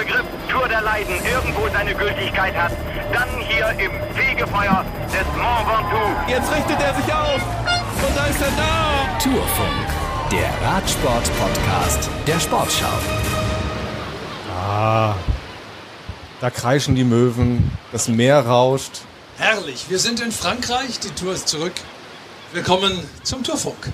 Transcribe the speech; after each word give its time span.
Begriff 0.00 0.24
Tour 0.48 0.66
der 0.66 0.80
Leiden 0.80 1.14
irgendwo 1.30 1.68
seine 1.68 1.94
Gültigkeit 1.94 2.54
hat, 2.54 2.72
dann 3.12 3.28
hier 3.46 3.68
im 3.78 3.92
Fegefeuer 4.14 4.82
des 5.12 5.26
Mont 5.36 5.68
Ventoux. 5.68 6.26
Jetzt 6.26 6.50
richtet 6.50 6.80
er 6.80 6.94
sich 6.94 7.12
auf 7.12 7.42
und 8.08 8.16
da 8.16 8.24
ist 8.24 8.40
er 8.40 8.50
da. 8.56 9.18
Tourfunk, 9.22 9.86
der 10.32 10.66
Radsport-Podcast 10.66 12.08
der 12.26 12.40
Sportschau. 12.40 12.86
Ah, 14.58 15.16
da 16.40 16.48
kreischen 16.48 16.94
die 16.94 17.04
Möwen, 17.04 17.70
das 17.92 18.08
Meer 18.08 18.46
rauscht. 18.46 19.02
Herrlich, 19.36 19.90
wir 19.90 19.98
sind 19.98 20.20
in 20.20 20.32
Frankreich, 20.32 20.98
die 21.00 21.10
Tour 21.10 21.34
ist 21.34 21.46
zurück. 21.46 21.74
Willkommen 22.54 23.06
zum 23.22 23.44
Tourfunk. 23.44 23.92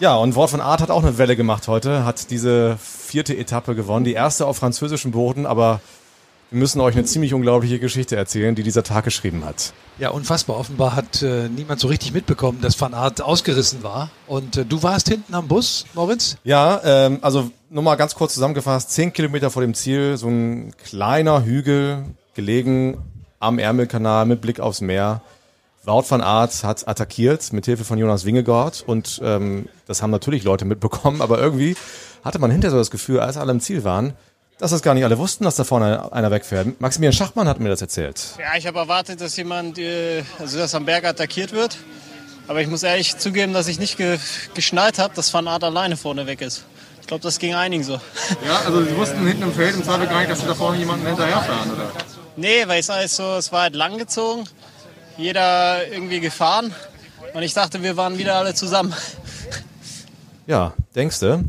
Ja, 0.00 0.16
und 0.16 0.34
Wort 0.34 0.50
von 0.50 0.60
Art 0.60 0.80
hat 0.80 0.90
auch 0.90 1.02
eine 1.02 1.18
Welle 1.18 1.36
gemacht 1.36 1.68
heute, 1.68 2.04
hat 2.04 2.30
diese 2.30 2.76
vierte 2.80 3.36
Etappe 3.36 3.74
gewonnen, 3.74 4.04
die 4.04 4.12
erste 4.12 4.46
auf 4.46 4.56
französischem 4.56 5.12
Boden, 5.12 5.46
aber 5.46 5.80
wir 6.50 6.58
müssen 6.58 6.80
euch 6.80 6.94
eine 6.94 7.04
ziemlich 7.04 7.34
unglaubliche 7.34 7.78
Geschichte 7.78 8.16
erzählen, 8.16 8.54
die 8.54 8.62
dieser 8.62 8.82
Tag 8.82 9.04
geschrieben 9.04 9.44
hat. 9.44 9.72
Ja, 9.98 10.10
unfassbar. 10.10 10.56
Offenbar 10.56 10.94
hat 10.94 11.22
äh, 11.22 11.48
niemand 11.48 11.80
so 11.80 11.88
richtig 11.88 12.12
mitbekommen, 12.12 12.60
dass 12.60 12.80
Van 12.80 12.94
Aert 12.94 13.22
ausgerissen 13.22 13.82
war. 13.82 14.10
Und 14.26 14.56
äh, 14.56 14.64
du 14.64 14.82
warst 14.82 15.08
hinten 15.08 15.34
am 15.34 15.48
Bus, 15.48 15.84
Moritz? 15.94 16.36
Ja, 16.44 16.80
ähm, 16.84 17.18
also 17.22 17.50
nur 17.70 17.82
mal 17.82 17.96
ganz 17.96 18.14
kurz 18.14 18.34
zusammengefasst, 18.34 18.90
zehn 18.90 19.12
Kilometer 19.12 19.50
vor 19.50 19.62
dem 19.62 19.74
Ziel, 19.74 20.16
so 20.16 20.28
ein 20.28 20.72
kleiner 20.76 21.44
Hügel, 21.44 22.04
gelegen 22.34 22.98
am 23.40 23.58
Ärmelkanal 23.58 24.26
mit 24.26 24.40
Blick 24.40 24.60
aufs 24.60 24.80
Meer. 24.80 25.22
Wout 25.86 26.04
van 26.08 26.22
Aert 26.22 26.64
hat 26.64 26.88
attackiert 26.88 27.52
mit 27.52 27.66
Hilfe 27.66 27.84
von 27.84 27.98
Jonas 27.98 28.24
Wingegaard 28.24 28.82
und 28.86 29.20
ähm, 29.22 29.68
das 29.86 30.00
haben 30.00 30.10
natürlich 30.10 30.42
Leute 30.42 30.64
mitbekommen, 30.64 31.20
aber 31.20 31.38
irgendwie 31.38 31.76
hatte 32.24 32.38
man 32.38 32.50
hinterher 32.50 32.70
so 32.70 32.78
das 32.78 32.90
Gefühl, 32.90 33.20
als 33.20 33.36
alle 33.36 33.52
im 33.52 33.60
Ziel 33.60 33.84
waren, 33.84 34.14
dass 34.58 34.70
das 34.70 34.80
gar 34.80 34.94
nicht 34.94 35.04
alle 35.04 35.18
wussten, 35.18 35.44
dass 35.44 35.56
da 35.56 35.64
vorne 35.64 36.10
einer 36.12 36.30
wegfährt. 36.30 36.80
Maximilian 36.80 37.12
Schachmann 37.12 37.48
hat 37.48 37.60
mir 37.60 37.68
das 37.68 37.82
erzählt. 37.82 38.34
Ja, 38.38 38.56
ich 38.56 38.66
habe 38.66 38.78
erwartet, 38.78 39.20
dass 39.20 39.36
jemand, 39.36 39.78
äh, 39.78 40.22
also 40.38 40.56
dass 40.58 40.74
am 40.74 40.86
Berg 40.86 41.04
attackiert 41.04 41.52
wird. 41.52 41.76
Aber 42.46 42.60
ich 42.60 42.68
muss 42.68 42.82
ehrlich 42.82 43.16
zugeben, 43.18 43.52
dass 43.52 43.68
ich 43.68 43.78
nicht 43.78 43.96
ge 43.96 44.18
geschnallt 44.54 44.98
habe, 44.98 45.14
dass 45.14 45.32
Van 45.32 45.48
Aert 45.48 45.64
alleine 45.64 45.96
vorne 45.96 46.26
weg 46.26 46.40
ist. 46.40 46.64
Ich 47.00 47.06
glaube, 47.06 47.22
das 47.22 47.38
ging 47.38 47.54
einigen 47.54 47.84
so. 47.84 48.00
Ja, 48.46 48.60
also 48.64 48.82
sie 48.82 48.96
wussten 48.96 49.26
hinten 49.26 49.42
im 49.42 49.52
Feld 49.52 49.74
im 49.74 49.84
Zweifel 49.84 50.06
gar 50.06 50.20
nicht, 50.20 50.30
dass 50.30 50.40
sie 50.40 50.46
da 50.46 50.54
vorne 50.54 50.78
jemanden 50.78 51.06
hinterherfahren, 51.06 51.70
oder? 51.70 51.90
Nee, 52.36 52.66
weil 52.66 52.80
es 52.80 52.88
alles 52.88 53.16
so, 53.16 53.36
es 53.36 53.52
war 53.52 53.62
halt 53.62 53.74
langgezogen. 53.74 54.44
Jeder 55.16 55.86
irgendwie 55.86 56.20
gefahren. 56.20 56.74
Und 57.32 57.42
ich 57.42 57.54
dachte, 57.54 57.82
wir 57.82 57.96
waren 57.96 58.18
wieder 58.18 58.36
alle 58.36 58.54
zusammen. 58.54 58.94
Ja, 60.46 60.74
denkste. 60.94 61.44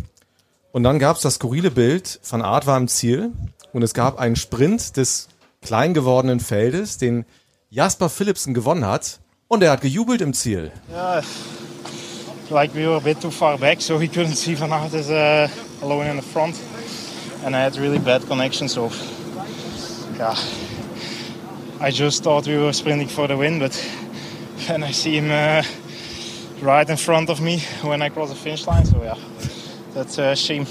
Und 0.72 0.84
dann 0.84 1.00
gab 1.00 1.16
es 1.16 1.22
das 1.22 1.36
skurrile 1.36 1.72
Bild, 1.72 2.20
Van 2.30 2.42
Aert 2.42 2.68
war 2.68 2.78
im 2.78 2.88
Ziel 2.88 3.32
und 3.72 3.82
es 3.82 3.94
gab 3.94 4.20
einen 4.20 4.36
Sprint 4.36 4.98
des 4.98 5.30
klein 5.62 5.94
gewordenen 5.94 6.40
Feldes, 6.40 6.98
den 6.98 7.26
Jasper 7.70 8.10
Philipsen 8.10 8.54
gewonnen 8.54 8.86
hat 8.86 9.20
und 9.48 9.64
er 9.64 9.72
hat 9.72 9.82
gejubelt 9.82 10.22
im 10.22 10.34
Ziel. 10.34 10.72
Yeah, 10.92 11.22
like 12.50 12.74
we 12.76 12.86
were 12.86 12.98
a 12.98 13.00
bit 13.00 13.22
too 13.22 13.32
far 13.32 13.58
back, 13.58 13.82
so 13.82 14.00
we 14.00 14.08
couldn't 14.08 14.36
see 14.36 14.56
Van 14.60 14.72
Aert 14.72 14.94
as 14.94 15.10
uh, 15.10 15.48
alone 15.82 16.10
in 16.10 16.18
the 16.18 16.24
front, 16.24 16.56
and 17.46 17.56
I 17.56 17.60
had 17.60 17.78
really 17.78 18.00
bad 18.00 18.28
connection. 18.28 18.68
So, 18.68 18.92
yeah, 20.18 20.36
I 21.82 21.92
just 21.92 22.24
thought 22.24 22.48
we 22.48 22.58
were 22.58 22.74
sprinting 22.74 23.10
for 23.10 23.28
the 23.28 23.38
win, 23.38 23.60
but 23.60 23.72
then 24.68 24.84
I 24.84 24.92
see 24.94 25.18
him 25.18 25.30
uh, 25.30 25.62
right 26.62 26.90
in 26.90 26.98
front 26.98 27.30
of 27.30 27.40
me 27.42 27.62
when 27.84 28.02
I 28.02 28.10
cross 28.10 28.30
the 28.30 28.36
finish 28.36 28.66
line. 28.66 28.86
So 28.86 29.04
yeah, 29.04 29.18
that's 29.94 30.18
a 30.18 30.36
shame. 30.36 30.66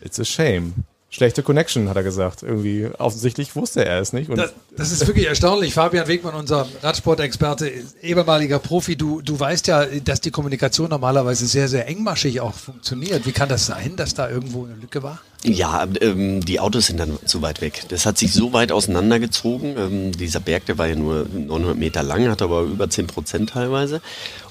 It's 0.00 0.18
a 0.18 0.24
shame. 0.24 0.84
Schlechte 1.10 1.42
Connection, 1.42 1.90
hat 1.90 1.96
er 1.96 2.02
gesagt. 2.04 2.42
Irgendwie 2.42 2.88
offensichtlich 2.98 3.54
wusste 3.54 3.84
er 3.84 4.00
es 4.00 4.14
nicht. 4.14 4.30
Und 4.30 4.38
Das, 4.38 4.54
das 4.74 4.92
ist 4.92 5.06
wirklich 5.06 5.26
erstaunlich. 5.26 5.74
Fabian 5.74 6.08
Wegmann, 6.08 6.34
unser 6.34 6.66
Radsportexperte, 6.82 7.70
ehemaliger 8.00 8.58
Profi, 8.58 8.96
du, 8.96 9.20
du 9.20 9.38
weißt 9.38 9.66
ja, 9.66 9.84
dass 9.84 10.22
die 10.22 10.30
Kommunikation 10.30 10.88
normalerweise 10.88 11.46
sehr, 11.46 11.68
sehr 11.68 11.86
engmaschig 11.86 12.40
auch 12.40 12.54
funktioniert. 12.54 13.26
Wie 13.26 13.32
kann 13.32 13.50
das 13.50 13.66
sein, 13.66 13.96
dass 13.96 14.14
da 14.14 14.30
irgendwo 14.30 14.64
eine 14.64 14.74
Lücke 14.76 15.02
war? 15.02 15.20
Ja, 15.44 15.88
ähm, 16.00 16.44
die 16.44 16.60
Autos 16.60 16.86
sind 16.86 17.00
dann 17.00 17.18
zu 17.24 17.42
weit 17.42 17.60
weg. 17.60 17.82
Das 17.88 18.06
hat 18.06 18.16
sich 18.16 18.32
so 18.32 18.52
weit 18.52 18.70
auseinandergezogen. 18.70 19.76
Ähm, 19.76 20.12
dieser 20.12 20.38
Berg, 20.38 20.66
der 20.66 20.78
war 20.78 20.86
ja 20.86 20.94
nur 20.94 21.26
900 21.28 21.76
Meter 21.76 22.04
lang, 22.04 22.28
hat 22.28 22.42
aber 22.42 22.60
über 22.62 22.88
10 22.88 23.08
Prozent 23.08 23.50
teilweise. 23.50 24.00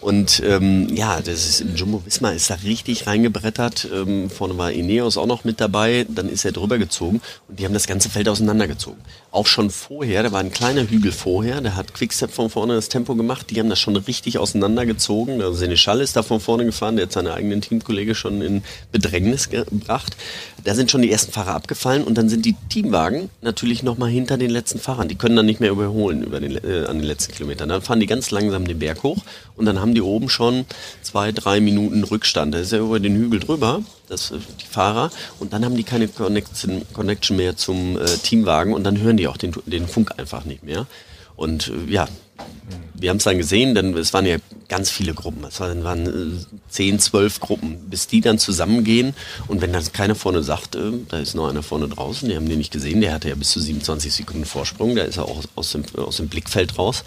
Und 0.02 0.44
ähm, 0.46 0.94
ja, 0.94 1.22
das 1.22 1.48
ist 1.48 1.62
im 1.62 1.76
Jumbo 1.76 2.04
Visma 2.06 2.32
ist 2.32 2.50
da 2.50 2.56
richtig 2.56 3.08
reingebrettert. 3.08 3.88
Ähm, 3.94 4.30
vorne 4.30 4.58
war 4.58 4.74
Ineos 4.74 5.18
auch 5.18 5.28
noch 5.28 5.46
mit 5.46 5.62
dabei. 5.62 6.06
Dann 6.10 6.28
ist 6.28 6.44
er 6.44 6.52
drüber 6.52 6.78
gezogen 6.78 7.22
und 7.48 7.58
die 7.58 7.64
haben 7.64 7.74
das 7.74 7.88
ganze 7.88 8.10
Feld 8.10 8.28
auseinandergezogen. 8.28 9.00
Auch 9.34 9.48
schon 9.48 9.70
vorher, 9.70 10.24
da 10.24 10.34
war 10.34 10.42
ein 10.42 10.52
kleiner 10.52 10.90
Hügel 10.90 11.14
vorher, 11.14 11.62
da 11.62 11.76
hat 11.76 11.94
Quickstep 11.94 12.32
von 12.32 12.50
vorne 12.50 12.76
das 12.76 12.90
Tempo 12.90 13.16
gemacht. 13.16 13.50
Die 13.50 13.62
haben 13.62 13.70
das 13.70 13.80
schon 13.80 13.96
richtig 13.96 14.38
auseinandergezogen. 14.38 15.42
Also 15.42 15.54
Seneschal 15.54 16.02
ist 16.02 16.18
da 16.18 16.22
von 16.22 16.42
vorne 16.42 16.66
gefahren, 16.66 16.98
der 16.98 17.06
hat 17.06 17.14
seine 17.14 17.34
eigenen 17.34 17.62
Teamkollege 17.62 18.14
schon 18.14 18.42
in 18.42 18.62
Bedrängnis 18.92 19.50
gebracht. 19.50 20.18
Da 20.66 20.76
sind 20.76 20.92
schon 20.92 21.02
die 21.02 21.10
ersten 21.10 21.32
Fahrer 21.32 21.56
abgefallen 21.56 22.04
und 22.04 22.18
dann 22.18 22.28
sind 22.28 22.46
die 22.46 22.58
Teamwagen 22.68 23.30
natürlich 23.42 23.84
noch 23.84 23.98
mal 23.98 24.10
hinter 24.10 24.38
den 24.38 24.50
letzten 24.50 24.80
Fahrern. 24.80 25.08
Die 25.08 25.16
können 25.16 25.38
dann 25.38 25.46
nicht 25.46 25.62
mehr 25.62 25.72
überholen 25.72 26.24
über 26.24 26.42
den, 26.42 26.58
äh, 26.58 26.86
an 26.88 26.98
den 26.98 27.08
letzten 27.08 27.34
Kilometern. 27.34 27.70
Dann 27.70 27.82
fahren 27.82 28.02
die 28.02 28.08
ganz 28.08 28.32
langsam 28.32 28.68
den 28.68 28.80
Berg 28.80 29.02
hoch 29.02 29.20
und 29.56 29.66
dann 29.66 29.80
haben 29.80 29.96
die 29.96 30.02
oben 30.02 30.28
schon 30.28 30.66
zwei, 31.04 31.32
drei 31.32 31.62
Minuten 31.62 32.04
Rückstand. 32.04 32.54
Da 32.54 32.60
ist 32.60 32.74
ja 32.74 32.80
über 32.80 33.00
den 33.00 33.16
Hügel 33.16 33.40
drüber, 33.40 33.82
das, 34.12 34.32
äh, 34.32 34.38
die 34.62 34.66
Fahrer, 34.66 35.12
und 35.40 35.54
dann 35.54 35.66
haben 35.66 35.76
die 35.76 35.84
keine 35.84 36.08
Connection, 36.08 36.86
Connection 36.94 37.38
mehr 37.38 37.58
zum 37.58 37.98
äh, 37.98 38.06
Teamwagen 38.06 38.74
und 38.74 38.84
dann 38.84 39.00
hören 39.00 39.18
die 39.18 39.28
auch 39.28 39.38
den, 39.38 39.54
den 39.66 39.88
Funk 39.88 40.14
einfach 40.18 40.46
nicht 40.46 40.64
mehr. 40.64 40.86
Und 41.36 41.70
äh, 41.70 41.92
ja, 41.92 42.08
wir 42.94 43.10
haben 43.10 43.18
es 43.18 43.24
dann 43.24 43.38
gesehen, 43.38 43.74
denn 43.74 43.98
es 43.98 44.14
waren 44.14 44.26
ja 44.26 44.38
ganz 44.68 44.92
viele 44.92 45.14
Gruppen. 45.14 45.44
Es 45.44 45.60
waren, 45.60 45.84
waren 45.84 46.06
äh, 46.08 46.60
10, 46.70 47.00
12 47.00 47.40
Gruppen, 47.40 47.90
bis 47.90 48.08
die 48.08 48.22
dann 48.22 48.38
zusammengehen. 48.38 49.16
Und 49.48 49.62
wenn 49.62 49.74
dann 49.74 49.84
keiner 49.92 50.16
vorne 50.16 50.44
sagt, 50.44 50.76
äh, 50.76 50.92
da 51.08 51.20
ist 51.20 51.34
noch 51.34 51.50
einer 51.50 51.64
vorne 51.64 51.88
draußen, 51.88 52.30
die 52.30 52.36
haben 52.36 52.48
den 52.48 52.60
nicht 52.60 52.72
gesehen, 52.72 53.02
der 53.02 53.14
hatte 53.14 53.30
ja 53.30 53.36
bis 53.36 53.52
zu 53.52 53.60
27 53.60 54.14
Sekunden 54.14 54.46
Vorsprung, 54.46 54.96
da 54.96 55.04
ist 55.04 55.18
er 55.18 55.26
auch 55.26 55.42
aus 55.56 55.72
dem, 55.72 55.84
aus 55.96 56.18
dem 56.18 56.28
Blickfeld 56.28 56.78
raus. 56.78 57.04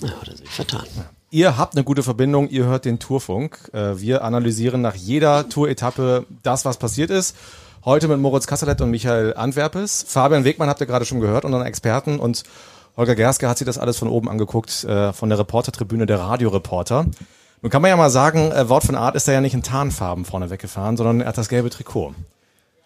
Ja, 0.00 0.10
hat 0.20 0.28
er 0.28 0.36
sich 0.36 0.48
vertan. 0.48 0.86
Ihr 1.34 1.56
habt 1.56 1.74
eine 1.74 1.82
gute 1.82 2.02
Verbindung, 2.02 2.50
ihr 2.50 2.66
hört 2.66 2.84
den 2.84 2.98
Tourfunk. 2.98 3.70
Äh, 3.72 3.98
Wir 3.98 4.22
analysieren 4.22 4.82
nach 4.82 4.94
jeder 4.94 5.48
Tour-Etappe 5.48 6.26
das, 6.42 6.66
was 6.66 6.76
passiert 6.76 7.08
ist. 7.08 7.34
Heute 7.86 8.06
mit 8.06 8.18
Moritz 8.18 8.46
Kasselet 8.46 8.82
und 8.82 8.90
Michael 8.90 9.32
Antwerpes. 9.34 10.04
Fabian 10.06 10.44
Wegmann 10.44 10.68
habt 10.68 10.82
ihr 10.82 10.86
gerade 10.86 11.06
schon 11.06 11.20
gehört, 11.20 11.46
unseren 11.46 11.64
Experten. 11.64 12.20
Und 12.20 12.42
Holger 12.98 13.14
Gerske 13.14 13.48
hat 13.48 13.56
sich 13.56 13.64
das 13.64 13.78
alles 13.78 13.96
von 13.96 14.08
oben 14.08 14.28
angeguckt, 14.28 14.84
äh, 14.84 15.14
von 15.14 15.30
der 15.30 15.38
Reportertribüne 15.38 16.04
der 16.04 16.20
Radioreporter. 16.20 17.06
Nun 17.62 17.70
kann 17.70 17.80
man 17.80 17.88
ja 17.88 17.96
mal 17.96 18.10
sagen, 18.10 18.52
äh, 18.52 18.68
Wort 18.68 18.84
von 18.84 18.94
Art 18.94 19.16
ist 19.16 19.26
da 19.26 19.32
ja 19.32 19.40
nicht 19.40 19.54
in 19.54 19.62
Tarnfarben 19.62 20.26
vorne 20.26 20.50
weggefahren, 20.50 20.98
sondern 20.98 21.22
er 21.22 21.28
hat 21.28 21.38
das 21.38 21.48
gelbe 21.48 21.70
Trikot. 21.70 22.14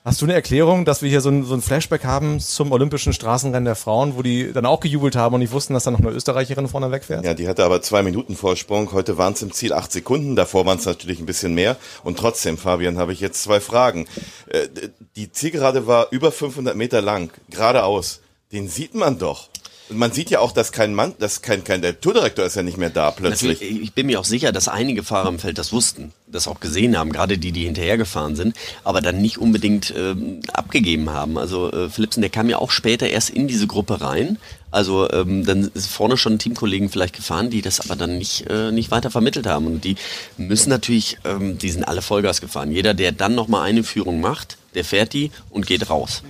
Hast 0.06 0.22
du 0.22 0.26
eine 0.26 0.34
Erklärung, 0.34 0.84
dass 0.84 1.02
wir 1.02 1.10
hier 1.10 1.20
so 1.20 1.30
ein, 1.30 1.42
so 1.42 1.52
ein 1.54 1.60
Flashback 1.60 2.04
haben 2.04 2.38
zum 2.38 2.70
Olympischen 2.70 3.12
Straßenrennen 3.12 3.64
der 3.64 3.74
Frauen, 3.74 4.16
wo 4.16 4.22
die 4.22 4.52
dann 4.52 4.64
auch 4.64 4.78
gejubelt 4.78 5.16
haben 5.16 5.34
und 5.34 5.40
nicht 5.40 5.50
wussten, 5.50 5.74
dass 5.74 5.82
da 5.82 5.90
noch 5.90 5.98
eine 5.98 6.10
Österreicherin 6.10 6.68
vorne 6.68 6.92
wegfährt? 6.92 7.24
Ja, 7.24 7.34
die 7.34 7.48
hatte 7.48 7.64
aber 7.64 7.82
zwei 7.82 8.04
Minuten 8.04 8.36
Vorsprung. 8.36 8.92
Heute 8.92 9.18
waren 9.18 9.32
es 9.32 9.42
im 9.42 9.50
Ziel 9.50 9.72
acht 9.72 9.90
Sekunden. 9.90 10.36
Davor 10.36 10.64
waren 10.64 10.78
es 10.78 10.86
natürlich 10.86 11.18
ein 11.18 11.26
bisschen 11.26 11.54
mehr. 11.54 11.76
Und 12.04 12.20
trotzdem, 12.20 12.56
Fabian, 12.56 12.98
habe 12.98 13.12
ich 13.12 13.18
jetzt 13.18 13.42
zwei 13.42 13.58
Fragen. 13.58 14.06
Äh, 14.46 14.68
Die 15.16 15.32
Zielgerade 15.32 15.88
war 15.88 16.06
über 16.12 16.30
500 16.30 16.76
Meter 16.76 17.02
lang, 17.02 17.32
geradeaus. 17.50 18.20
Den 18.52 18.68
sieht 18.68 18.94
man 18.94 19.18
doch. 19.18 19.48
Man 19.88 20.10
sieht 20.10 20.30
ja 20.30 20.40
auch, 20.40 20.52
dass 20.52 20.72
kein 20.72 20.94
Mann, 20.94 21.14
dass 21.18 21.42
kein, 21.42 21.62
kein, 21.62 21.80
der 21.80 22.00
Tourdirektor 22.00 22.44
ist 22.44 22.56
ja 22.56 22.62
nicht 22.62 22.76
mehr 22.76 22.90
da 22.90 23.12
plötzlich. 23.12 23.60
Natürlich, 23.60 23.82
ich 23.82 23.92
bin 23.92 24.06
mir 24.06 24.18
auch 24.18 24.24
sicher, 24.24 24.50
dass 24.50 24.66
einige 24.66 25.04
Fahrer 25.04 25.28
im 25.28 25.38
Feld 25.38 25.58
das 25.58 25.72
wussten, 25.72 26.12
das 26.26 26.48
auch 26.48 26.58
gesehen 26.58 26.98
haben, 26.98 27.12
gerade 27.12 27.38
die, 27.38 27.52
die 27.52 27.64
hinterhergefahren 27.64 28.34
sind, 28.34 28.56
aber 28.82 29.00
dann 29.00 29.20
nicht 29.20 29.38
unbedingt 29.38 29.94
ähm, 29.96 30.40
abgegeben 30.52 31.10
haben. 31.10 31.38
Also 31.38 31.70
äh, 31.72 31.88
Philipsen, 31.88 32.20
der 32.20 32.30
kam 32.30 32.48
ja 32.48 32.58
auch 32.58 32.70
später 32.70 33.08
erst 33.08 33.30
in 33.30 33.46
diese 33.46 33.66
Gruppe 33.66 34.00
rein. 34.00 34.38
Also 34.72 35.10
ähm, 35.12 35.46
dann 35.46 35.70
ist 35.72 35.86
vorne 35.86 36.16
schon 36.16 36.38
Teamkollegen 36.38 36.90
vielleicht 36.90 37.14
gefahren, 37.14 37.50
die 37.50 37.62
das 37.62 37.80
aber 37.80 37.94
dann 37.94 38.18
nicht, 38.18 38.46
äh, 38.50 38.72
nicht 38.72 38.90
weiter 38.90 39.10
vermittelt 39.10 39.46
haben. 39.46 39.66
Und 39.66 39.84
die 39.84 39.96
müssen 40.36 40.68
natürlich, 40.68 41.18
ähm, 41.24 41.58
die 41.58 41.70
sind 41.70 41.84
alle 41.84 42.02
Vollgas 42.02 42.40
gefahren. 42.40 42.72
Jeder, 42.72 42.92
der 42.92 43.12
dann 43.12 43.34
nochmal 43.34 43.62
eine 43.62 43.84
Führung 43.84 44.20
macht, 44.20 44.58
der 44.74 44.84
fährt 44.84 45.12
die 45.12 45.30
und 45.50 45.66
geht 45.66 45.88
raus. 45.88 46.22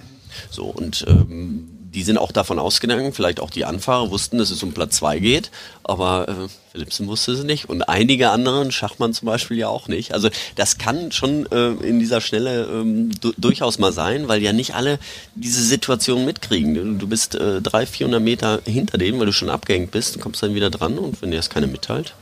So, 0.50 0.67
und 0.67 1.05
ähm, 1.08 1.75
die 1.96 2.02
sind 2.02 2.19
auch 2.19 2.31
davon 2.31 2.58
ausgegangen, 2.58 3.14
vielleicht 3.14 3.40
auch 3.40 3.48
die 3.48 3.64
Anfahrer 3.64 4.10
wussten, 4.10 4.37
dass 4.37 4.50
es 4.50 4.62
um 4.62 4.75
Platz 4.75 4.96
zwei 4.96 5.19
geht, 5.19 5.50
aber 5.82 6.28
äh, 6.28 6.48
Philipsen 6.72 7.06
wusste 7.06 7.32
es 7.32 7.43
nicht 7.43 7.70
und 7.70 7.88
einige 7.88 8.28
anderen, 8.28 8.70
Schachmann 8.70 9.14
zum 9.14 9.25
Beispiel 9.25 9.56
ja 9.56 9.69
auch 9.69 9.88
nicht. 9.88 10.12
Also 10.12 10.28
das 10.56 10.76
kann 10.76 11.10
schon 11.10 11.50
äh, 11.50 11.70
in 11.87 11.98
dieser 11.98 12.20
Schnelle 12.20 12.66
ähm, 12.70 13.12
du 13.19 13.32
durchaus 13.38 13.78
mal 13.78 13.93
sein, 13.93 14.28
weil 14.28 14.43
ja 14.43 14.52
nicht 14.52 14.75
alle 14.75 14.98
diese 15.34 15.62
Situation 15.62 16.26
mitkriegen. 16.26 16.75
Du, 16.75 16.93
du 16.98 17.08
bist 17.08 17.34
äh, 17.34 17.62
300, 17.62 17.88
400 17.88 18.22
Meter 18.22 18.60
hinter 18.66 18.98
denen, 18.98 19.19
weil 19.19 19.26
du 19.26 19.32
schon 19.32 19.48
abgehängt 19.48 19.90
bist 19.90 20.16
und 20.16 20.20
kommst 20.22 20.43
dann 20.43 20.54
wieder 20.54 20.69
dran 20.69 20.98
und 20.98 21.22
wenn 21.22 21.31
dir 21.31 21.38
das 21.38 21.48
keiner 21.48 21.66
mitteilt, 21.66 22.12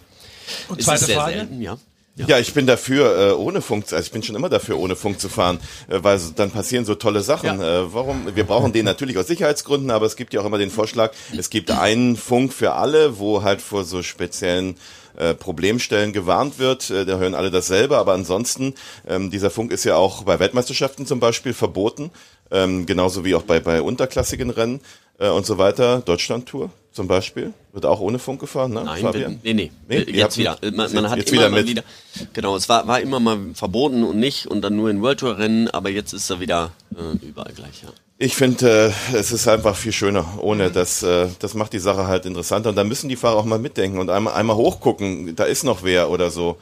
Und 0.68 0.80
zweite 0.80 1.06
Frage? 1.06 1.38
selten, 1.38 1.60
ja. 1.60 1.78
Ja, 2.16 2.38
ich 2.38 2.54
bin 2.54 2.66
dafür, 2.66 3.30
äh, 3.30 3.32
ohne 3.32 3.60
Funk, 3.60 3.86
also 3.92 3.98
ich 3.98 4.12
bin 4.12 4.22
schon 4.22 4.36
immer 4.36 4.48
dafür, 4.48 4.78
ohne 4.78 4.94
Funk 4.94 5.18
zu 5.18 5.28
fahren, 5.28 5.58
äh, 5.88 5.98
weil 6.00 6.20
dann 6.36 6.52
passieren 6.52 6.84
so 6.84 6.94
tolle 6.94 7.22
Sachen. 7.22 7.60
Äh, 7.60 7.92
warum? 7.92 8.36
Wir 8.36 8.44
brauchen 8.44 8.72
den 8.72 8.84
natürlich 8.84 9.18
aus 9.18 9.26
Sicherheitsgründen, 9.26 9.90
aber 9.90 10.06
es 10.06 10.14
gibt 10.14 10.32
ja 10.32 10.40
auch 10.40 10.44
immer 10.44 10.58
den 10.58 10.70
Vorschlag, 10.70 11.12
es 11.36 11.50
gibt 11.50 11.72
einen 11.72 12.16
Funk 12.16 12.52
für 12.52 12.74
alle, 12.74 13.18
wo 13.18 13.42
halt 13.42 13.60
vor 13.60 13.82
so 13.82 14.04
speziellen 14.04 14.76
äh, 15.16 15.34
Problemstellen 15.34 16.12
gewarnt 16.12 16.60
wird. 16.60 16.88
Äh, 16.90 17.04
da 17.04 17.18
hören 17.18 17.34
alle 17.34 17.50
dasselbe, 17.50 17.98
aber 17.98 18.12
ansonsten, 18.12 18.74
ähm, 19.08 19.30
dieser 19.30 19.50
Funk 19.50 19.72
ist 19.72 19.82
ja 19.82 19.96
auch 19.96 20.22
bei 20.22 20.38
Weltmeisterschaften 20.38 21.06
zum 21.06 21.18
Beispiel 21.18 21.52
verboten, 21.52 22.12
ähm, 22.52 22.86
genauso 22.86 23.24
wie 23.24 23.34
auch 23.34 23.42
bei, 23.42 23.58
bei 23.58 23.82
unterklassigen 23.82 24.50
Rennen 24.50 24.80
äh, 25.18 25.28
und 25.28 25.46
so 25.46 25.58
weiter. 25.58 26.00
Deutschland-Tour 26.00 26.70
zum 26.94 27.08
Beispiel 27.08 27.52
wird 27.72 27.84
auch 27.86 28.00
ohne 28.00 28.18
Funk 28.18 28.40
gefahren, 28.40 28.72
ne? 28.72 28.84
Nein, 28.84 29.02
Fabian? 29.02 29.40
nee, 29.42 29.52
nee. 29.52 29.72
Nee, 29.88 30.02
ihr 30.02 30.14
jetzt 30.14 30.38
wieder. 30.38 30.56
Man, 30.62 30.76
man 30.76 30.90
jetzt- 30.90 31.10
hat 31.10 31.18
jetzt 31.18 31.32
immer 31.32 31.40
wieder 31.42 31.50
mal 31.50 31.66
wieder. 31.66 31.82
Genau, 32.32 32.56
es 32.56 32.68
war, 32.68 32.86
war 32.86 33.00
immer 33.00 33.18
mal 33.20 33.38
verboten 33.54 34.04
und 34.04 34.18
nicht 34.18 34.46
und 34.46 34.62
dann 34.62 34.76
nur 34.76 34.88
in 34.90 35.02
World 35.02 35.18
Tour 35.20 35.36
Rennen, 35.36 35.68
aber 35.68 35.90
jetzt 35.90 36.12
ist 36.12 36.30
er 36.30 36.38
wieder 36.40 36.70
äh, 36.96 37.26
überall 37.26 37.52
gleich, 37.52 37.82
ja. 37.82 37.88
Ich 38.16 38.36
finde, 38.36 38.92
äh, 39.12 39.16
es 39.16 39.32
ist 39.32 39.48
einfach 39.48 39.74
viel 39.74 39.90
schöner. 39.90 40.24
Ohne 40.40 40.70
das, 40.70 41.02
äh, 41.02 41.26
das 41.40 41.54
macht 41.54 41.72
die 41.72 41.80
Sache 41.80 42.06
halt 42.06 42.26
interessanter. 42.26 42.68
Und 42.70 42.76
da 42.76 42.84
müssen 42.84 43.08
die 43.08 43.16
Fahrer 43.16 43.36
auch 43.36 43.44
mal 43.44 43.58
mitdenken 43.58 43.98
und 43.98 44.08
einmal, 44.08 44.34
einmal 44.34 44.54
hochgucken. 44.54 45.34
Da 45.34 45.44
ist 45.44 45.64
noch 45.64 45.82
wer 45.82 46.08
oder 46.10 46.30
so. 46.30 46.56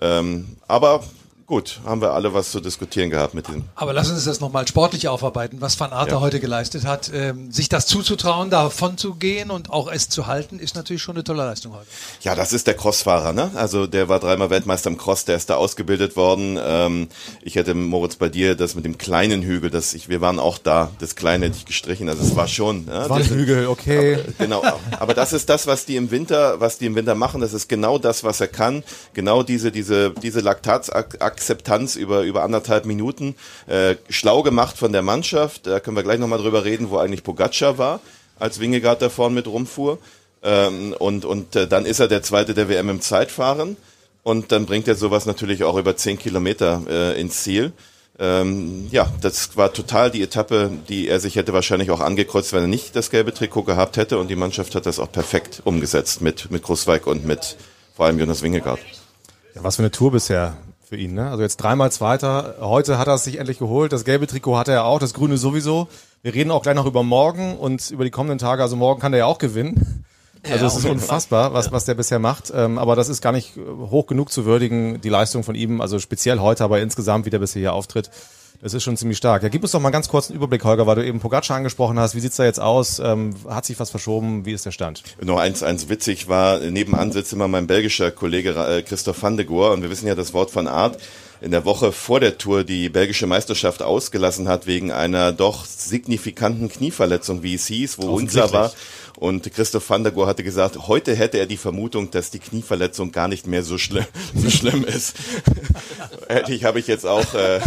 Ähm, 0.00 0.56
aber 0.66 1.04
gut, 1.46 1.80
haben 1.84 2.00
wir 2.00 2.12
alle 2.12 2.34
was 2.34 2.50
zu 2.50 2.60
diskutieren 2.60 3.10
gehabt 3.10 3.34
mit 3.34 3.46
diesem. 3.46 3.64
Aber 3.76 3.92
lass 3.92 4.10
uns 4.10 4.24
das 4.24 4.40
nochmal 4.40 4.66
sportlich 4.66 5.08
aufarbeiten, 5.08 5.60
was 5.60 5.78
Van 5.78 5.92
Aert 5.92 6.10
da 6.10 6.16
Ja. 6.16 6.20
heute 6.20 6.40
geleistet 6.40 6.84
hat. 6.84 7.10
Ähm, 7.14 7.52
sich 7.52 7.68
das 7.68 7.86
zuzutrauen, 7.86 8.50
davon 8.50 8.98
zu 8.98 9.14
gehen 9.14 9.50
und 9.50 9.70
auch 9.70 9.90
es 9.90 10.08
zu 10.08 10.26
halten, 10.26 10.58
ist 10.58 10.74
natürlich 10.74 11.02
schon 11.02 11.14
eine 11.16 11.24
tolle 11.24 11.44
Leistung 11.44 11.72
heute. 11.74 11.86
Ja, 12.22 12.34
das 12.34 12.52
ist 12.52 12.66
der 12.66 12.74
Crossfahrer, 12.74 13.32
ne? 13.32 13.50
Also 13.54 13.86
der 13.86 14.08
war 14.08 14.18
dreimal 14.18 14.50
Weltmeister 14.50 14.90
im 14.90 14.98
Cross, 14.98 15.24
der 15.24 15.36
ist 15.36 15.48
da 15.50 15.54
ausgebildet 15.56 16.16
worden. 16.16 16.58
Ähm, 16.60 17.08
ich 17.42 17.54
hätte 17.54 17.74
Moritz 17.74 18.16
bei 18.16 18.28
dir 18.28 18.54
das 18.56 18.74
mit 18.74 18.84
dem 18.84 18.98
kleinen 18.98 19.42
Hügel, 19.42 19.70
das 19.70 19.94
ich, 19.94 20.08
wir 20.08 20.20
waren 20.20 20.38
auch 20.40 20.58
da, 20.58 20.90
das 20.98 21.14
kleine 21.14 21.46
hätte 21.46 21.58
ich 21.58 21.64
gestrichen. 21.66 22.08
Also 22.08 22.24
es 22.24 22.34
war 22.34 22.48
schon. 22.48 22.86
Ja, 22.88 23.08
War 23.08 23.18
ein 23.18 23.24
Hügel, 23.24 23.68
okay. 23.68 24.18
Genau, 24.38 24.62
aber 24.98 25.14
das 25.14 25.32
ist 25.32 25.48
das, 25.48 25.66
was 25.66 25.84
die 25.86 25.96
im 25.96 26.10
Winter, 26.10 26.60
was 26.60 26.78
die 26.78 26.86
im 26.86 26.94
Winter 26.96 27.14
machen. 27.14 27.40
Das 27.40 27.52
ist 27.52 27.68
genau 27.68 27.98
das, 27.98 28.24
was 28.24 28.40
er 28.40 28.48
kann. 28.48 28.82
Genau 29.14 29.42
diese, 29.42 29.70
diese, 29.70 30.10
diese 30.10 30.40
Laktatsakzeptanz 31.36 31.96
über 31.96 32.22
über 32.22 32.42
anderthalb 32.42 32.86
Minuten. 32.86 33.34
Äh, 33.66 33.96
schlau 34.08 34.42
gemacht 34.42 34.76
von 34.76 34.92
der 34.92 35.02
Mannschaft. 35.02 35.66
Da 35.66 35.80
können 35.80 35.96
wir 35.96 36.02
gleich 36.02 36.18
nochmal 36.18 36.38
drüber 36.38 36.64
reden, 36.64 36.90
wo 36.90 36.98
eigentlich 36.98 37.22
Pogacar 37.22 37.78
war, 37.78 38.00
als 38.38 38.60
Wingegaard 38.60 39.02
da 39.02 39.08
vorne 39.08 39.34
mit 39.34 39.46
rumfuhr. 39.46 39.98
Ähm, 40.42 40.94
und 40.98 41.24
und 41.24 41.56
äh, 41.56 41.66
dann 41.68 41.86
ist 41.86 42.00
er 42.00 42.08
der 42.08 42.22
Zweite 42.22 42.54
der 42.54 42.68
WM 42.68 42.88
im 42.88 43.00
Zeitfahren. 43.00 43.76
Und 44.22 44.50
dann 44.50 44.66
bringt 44.66 44.88
er 44.88 44.96
sowas 44.96 45.24
natürlich 45.26 45.62
auch 45.62 45.76
über 45.76 45.96
zehn 45.96 46.18
Kilometer 46.18 46.82
äh, 46.88 47.20
ins 47.20 47.44
Ziel. 47.44 47.72
Ähm, 48.18 48.88
ja, 48.90 49.12
das 49.20 49.56
war 49.56 49.72
total 49.72 50.10
die 50.10 50.22
Etappe, 50.22 50.70
die 50.88 51.06
er 51.06 51.20
sich 51.20 51.36
hätte 51.36 51.52
wahrscheinlich 51.52 51.90
auch 51.90 52.00
angekreuzt, 52.00 52.52
wenn 52.52 52.62
er 52.62 52.66
nicht 52.66 52.96
das 52.96 53.10
gelbe 53.10 53.32
Trikot 53.32 53.62
gehabt 53.62 53.98
hätte. 53.98 54.18
Und 54.18 54.28
die 54.28 54.36
Mannschaft 54.36 54.74
hat 54.74 54.86
das 54.86 54.98
auch 54.98 55.12
perfekt 55.12 55.62
umgesetzt 55.64 56.22
mit, 56.22 56.50
mit 56.50 56.62
Großweig 56.62 57.06
und 57.06 57.24
mit 57.24 57.56
vor 57.94 58.06
allem 58.06 58.18
Jonas 58.18 58.42
Wingegaard. 58.42 58.80
Ja, 59.54 59.62
was 59.62 59.76
für 59.76 59.82
eine 59.82 59.90
Tour 59.90 60.12
bisher 60.12 60.56
für 60.86 60.96
ihn, 60.96 61.14
ne? 61.14 61.30
Also 61.30 61.42
jetzt 61.42 61.56
dreimal 61.56 61.90
Zweiter. 61.90 62.56
Heute 62.60 62.96
hat 62.96 63.08
er 63.08 63.14
es 63.14 63.24
sich 63.24 63.38
endlich 63.38 63.58
geholt. 63.58 63.92
Das 63.92 64.04
gelbe 64.04 64.28
Trikot 64.28 64.56
hat 64.56 64.68
er 64.68 64.74
ja 64.74 64.82
auch, 64.84 65.00
das 65.00 65.14
grüne 65.14 65.36
sowieso. 65.36 65.88
Wir 66.22 66.32
reden 66.32 66.52
auch 66.52 66.62
gleich 66.62 66.76
noch 66.76 66.86
über 66.86 67.02
morgen 67.02 67.56
und 67.56 67.90
über 67.90 68.04
die 68.04 68.10
kommenden 68.10 68.38
Tage. 68.38 68.62
Also 68.62 68.76
morgen 68.76 69.00
kann 69.00 69.12
er 69.12 69.20
ja 69.20 69.26
auch 69.26 69.38
gewinnen. 69.38 70.04
Also 70.48 70.66
es 70.66 70.76
ist 70.76 70.84
unfassbar, 70.84 71.52
was, 71.52 71.72
was 71.72 71.86
der 71.86 71.94
bisher 71.94 72.20
macht. 72.20 72.52
Ähm, 72.54 72.78
aber 72.78 72.94
das 72.94 73.08
ist 73.08 73.20
gar 73.20 73.32
nicht 73.32 73.56
hoch 73.56 74.06
genug 74.06 74.30
zu 74.30 74.44
würdigen, 74.44 75.00
die 75.00 75.08
Leistung 75.08 75.42
von 75.42 75.56
ihm. 75.56 75.80
Also 75.80 75.98
speziell 75.98 76.38
heute, 76.38 76.62
aber 76.62 76.80
insgesamt, 76.80 77.26
wie 77.26 77.30
der 77.30 77.40
bisher 77.40 77.60
hier 77.60 77.72
auftritt. 77.72 78.10
Das 78.66 78.74
ist 78.74 78.82
schon 78.82 78.96
ziemlich 78.96 79.16
stark. 79.16 79.44
Ja, 79.44 79.48
gib 79.48 79.62
uns 79.62 79.70
doch 79.70 79.78
mal 79.78 79.90
ganz 79.90 80.08
kurz 80.08 80.28
einen 80.28 80.38
Überblick, 80.38 80.64
Holger, 80.64 80.88
weil 80.88 80.96
du 80.96 81.06
eben 81.06 81.20
Pogacar 81.20 81.56
angesprochen 81.56 82.00
hast. 82.00 82.16
Wie 82.16 82.20
sieht's 82.20 82.34
da 82.34 82.44
jetzt 82.44 82.58
aus? 82.58 82.98
Ähm, 82.98 83.32
hat 83.48 83.64
sich 83.64 83.78
was 83.78 83.90
verschoben? 83.90 84.44
Wie 84.44 84.50
ist 84.50 84.66
der 84.66 84.72
Stand? 84.72 85.04
Nur 85.22 85.40
eins, 85.40 85.62
eins 85.62 85.88
witzig 85.88 86.26
war, 86.26 86.58
nebenan 86.58 87.12
sitzt 87.12 87.32
immer 87.32 87.46
mein 87.46 87.68
belgischer 87.68 88.10
Kollege 88.10 88.50
äh, 88.50 88.82
Christoph 88.82 89.22
van 89.22 89.36
de 89.36 89.46
Goor 89.46 89.70
und 89.70 89.82
wir 89.82 89.90
wissen 89.90 90.08
ja 90.08 90.16
das 90.16 90.34
Wort 90.34 90.50
von 90.50 90.66
Art 90.66 90.98
in 91.40 91.52
der 91.52 91.64
Woche 91.64 91.92
vor 91.92 92.18
der 92.18 92.38
Tour 92.38 92.64
die 92.64 92.88
belgische 92.88 93.28
Meisterschaft 93.28 93.82
ausgelassen 93.82 94.48
hat 94.48 94.66
wegen 94.66 94.90
einer 94.90 95.30
doch 95.30 95.64
signifikanten 95.64 96.68
Knieverletzung, 96.68 97.44
wie 97.44 97.54
es 97.54 97.68
hieß, 97.68 97.98
wo 97.98 98.16
unklar 98.16 98.52
war. 98.52 98.72
Und 99.16 99.50
Christoph 99.54 99.88
van 99.88 100.02
der 100.02 100.12
Goor 100.12 100.26
hatte 100.26 100.42
gesagt, 100.42 100.88
heute 100.88 101.14
hätte 101.14 101.38
er 101.38 101.46
die 101.46 101.56
Vermutung, 101.56 102.10
dass 102.10 102.30
die 102.30 102.40
Knieverletzung 102.40 103.12
gar 103.12 103.28
nicht 103.28 103.46
mehr 103.46 103.62
so 103.62 103.78
schlimm, 103.78 104.06
so 104.34 104.50
schlimm 104.50 104.84
ist. 104.84 105.16
Hätte 106.28 106.52
ich, 106.52 106.64
habe 106.64 106.80
ich 106.80 106.88
jetzt 106.88 107.06
auch 107.06 107.34
äh, 107.34 107.60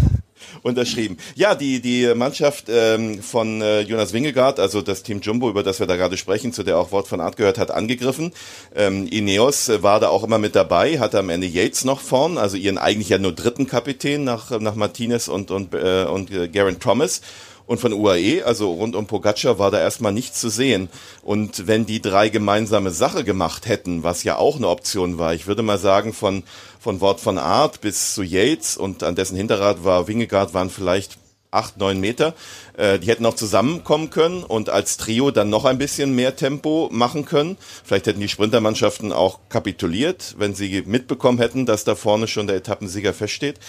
unterschrieben. 0.61 1.17
Ja, 1.35 1.56
die, 1.56 1.81
die 1.81 2.13
Mannschaft 2.15 2.65
ähm, 2.69 3.21
von 3.21 3.61
äh, 3.61 3.81
Jonas 3.81 4.13
Wingegaard, 4.13 4.59
also 4.59 4.81
das 4.81 5.03
Team 5.03 5.21
Jumbo, 5.21 5.50
über 5.50 5.63
das 5.63 5.79
wir 5.79 5.88
da 5.88 5.95
gerade 5.95 6.17
sprechen, 6.17 6.53
zu 6.53 6.63
der 6.63 6.77
auch 6.77 6.91
Wort 6.91 7.07
von 7.07 7.21
Art 7.21 7.38
gehört 7.38 7.57
hat, 7.57 7.71
angegriffen. 7.71 8.31
Ähm, 8.75 9.07
Ineos 9.07 9.69
äh, 9.69 9.83
war 9.83 10.00
da 10.00 10.09
auch 10.09 10.23
immer 10.23 10.38
mit 10.38 10.56
dabei, 10.56 11.00
hatte 11.00 11.19
am 11.19 11.29
Ende 11.29 11.47
Yates 11.47 11.85
noch 11.85 12.01
vorn, 12.01 12.38
also 12.38 12.57
ihren 12.57 12.77
eigentlich 12.77 13.09
ja 13.09 13.17
nur 13.17 13.33
dritten 13.33 13.67
Kapitän 13.67 14.23
nach, 14.23 14.51
nach 14.59 14.75
Martinez 14.75 15.27
und, 15.27 15.51
und, 15.51 15.73
äh, 15.73 16.06
und 16.06 16.31
äh, 16.31 16.47
Garen 16.47 16.79
Thomas. 16.79 17.21
Und 17.69 17.80
von 17.80 17.94
UAE, 17.94 18.42
also 18.42 18.74
rund 18.74 18.95
um 18.95 19.06
Pogacar, 19.06 19.60
war 19.60 19.69
da 19.69 19.80
erstmal 19.80 20.12
nichts 20.12 20.39
zu 20.39 20.50
sehen. 20.50 20.89
Und 21.21 21.68
wenn 21.68 21.86
die 21.86 22.01
drei 22.01 22.30
gemeinsame 22.30 22.89
Sache 22.89 23.24
gemacht 23.24 23.68
hätten, 23.68 24.01
was 24.01 24.24
ja 24.24 24.38
auch 24.38 24.56
eine 24.56 24.68
Option 24.68 25.19
war, 25.19 25.36
ich 25.36 25.45
würde 25.45 25.62
mal 25.62 25.77
sagen, 25.77 26.12
von, 26.12 26.42
von 26.80 27.00
Wort 27.00 27.19
von 27.19 27.38
Art 27.38 27.80
bis 27.80 28.16
zu 28.16 28.24
Yates 28.24 28.75
und 28.75 29.04
an 29.04 29.13
dessen 29.13 29.38
Hinterrad 29.38 29.83
war 29.83 30.07
Wingegaard, 30.07 30.56
waren 30.56 30.71
vielleicht 30.71 31.19
acht, 31.51 31.77
neun 31.77 31.99
Meter. 31.99 32.33
Äh, 32.77 32.99
die 32.99 33.07
hätten 33.07 33.25
auch 33.25 33.35
zusammenkommen 33.35 34.09
können 34.09 34.43
und 34.43 34.69
als 34.69 34.97
Trio 34.97 35.31
dann 35.31 35.49
noch 35.49 35.65
ein 35.65 35.77
bisschen 35.77 36.13
mehr 36.13 36.35
Tempo 36.35 36.89
machen 36.91 37.25
können. 37.25 37.57
Vielleicht 37.83 38.07
hätten 38.07 38.19
die 38.19 38.29
Sprintermannschaften 38.29 39.11
auch 39.11 39.39
kapituliert, 39.49 40.35
wenn 40.37 40.53
sie 40.53 40.83
mitbekommen 40.85 41.39
hätten, 41.39 41.65
dass 41.65 41.83
da 41.83 41.95
vorne 41.95 42.27
schon 42.27 42.47
der 42.47 42.55
Etappensieger 42.55 43.13
feststeht. 43.13 43.59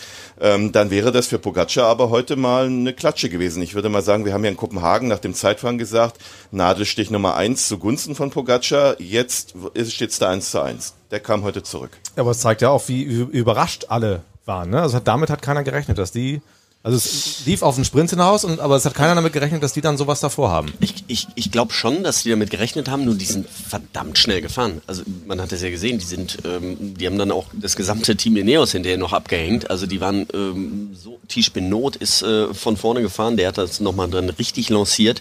Ähm, 0.41 0.73
dann 0.73 0.91
wäre 0.91 1.13
das 1.13 1.27
für 1.29 1.39
Pogacar 1.39 1.87
aber 1.87 2.11
heute 2.11 2.37
mal 2.37 2.67
eine 2.67 2.93
Klatsche 2.93 3.31
gewesen. 3.31 3.63
Ich 3.63 3.75
würde 3.75 3.89
mal 3.89 4.03
sagen, 4.03 4.25
wir 4.25 4.35
haben 4.35 4.45
ja 4.45 4.51
in 4.51 4.57
Kopenhagen 4.57 5.09
nach 5.09 5.19
dem 5.19 5.35
Zeitfahren 5.35 5.79
gesagt, 5.79 6.21
Nadelstich 6.51 7.11
Nummer 7.11 7.37
eins 7.37 7.67
zugunsten 7.69 8.15
von 8.15 8.31
Pogacar. 8.31 9.01
Jetzt 9.01 9.55
steht 9.89 10.11
es 10.11 10.19
da 10.19 10.29
eins 10.29 10.51
zu 10.51 10.61
eins. 10.61 10.95
Der 11.11 11.21
kam 11.21 11.43
heute 11.43 11.63
zurück. 11.63 11.91
Aber 12.17 12.31
es 12.31 12.41
zeigt 12.41 12.63
ja 12.63 12.69
auch, 12.69 12.87
wie 12.89 13.03
überrascht 13.03 13.87
alle 13.89 14.23
waren. 14.45 14.71
Ne? 14.71 14.81
Also 14.81 15.01
damit 15.01 15.31
hat 15.31 15.43
keiner 15.43 15.65
gerechnet, 15.65 15.99
dass 15.99 16.13
die. 16.13 16.43
Also 16.83 16.97
es 16.97 17.45
lief 17.45 17.61
auf 17.61 17.75
den 17.75 17.85
Sprint 17.85 18.09
hinaus, 18.09 18.43
und, 18.43 18.59
aber 18.59 18.75
es 18.75 18.87
hat 18.87 18.95
keiner 18.95 19.15
damit 19.15 19.35
gerechnet, 19.35 19.63
dass 19.63 19.75
die 19.75 19.83
dann 19.83 19.99
sowas 19.99 20.21
davor 20.21 20.51
haben. 20.51 20.73
Ich, 20.81 21.05
ich, 21.09 21.27
ich 21.35 21.51
glaube 21.51 21.75
schon, 21.75 22.03
dass 22.03 22.23
die 22.23 22.31
damit 22.31 22.49
gerechnet 22.49 22.89
haben, 22.89 23.05
nur 23.05 23.17
die 23.17 23.27
sind 23.27 23.47
verdammt 23.51 24.17
schnell 24.17 24.41
gefahren. 24.41 24.81
Also 24.87 25.03
man 25.27 25.43
hat 25.43 25.53
das 25.53 25.61
ja 25.61 25.69
gesehen, 25.69 25.99
die 25.99 26.07
sind, 26.07 26.39
ähm, 26.47 26.95
die 26.95 27.07
haben 27.07 27.19
dann 27.19 27.33
auch 27.33 27.49
das 27.53 27.77
gesamte 27.77 28.17
Team 28.17 28.39
Ineos 28.39 28.73
hinterher 28.73 28.97
noch 28.97 29.13
abgehängt. 29.13 29.69
Also 29.69 29.87
die 29.87 30.01
waren 30.01 30.27
ähm, 30.33 30.91
so, 30.95 31.21
Tisch 31.29 31.53
Benot 31.53 31.97
ist 31.97 32.23
äh, 32.23 32.55
von 32.55 32.79
vorne 32.79 33.03
gefahren, 33.03 33.37
der 33.37 33.49
hat 33.49 33.59
das 33.59 33.81
nochmal 33.81 34.09
dann 34.09 34.31
richtig 34.31 34.71
lanciert. 34.71 35.21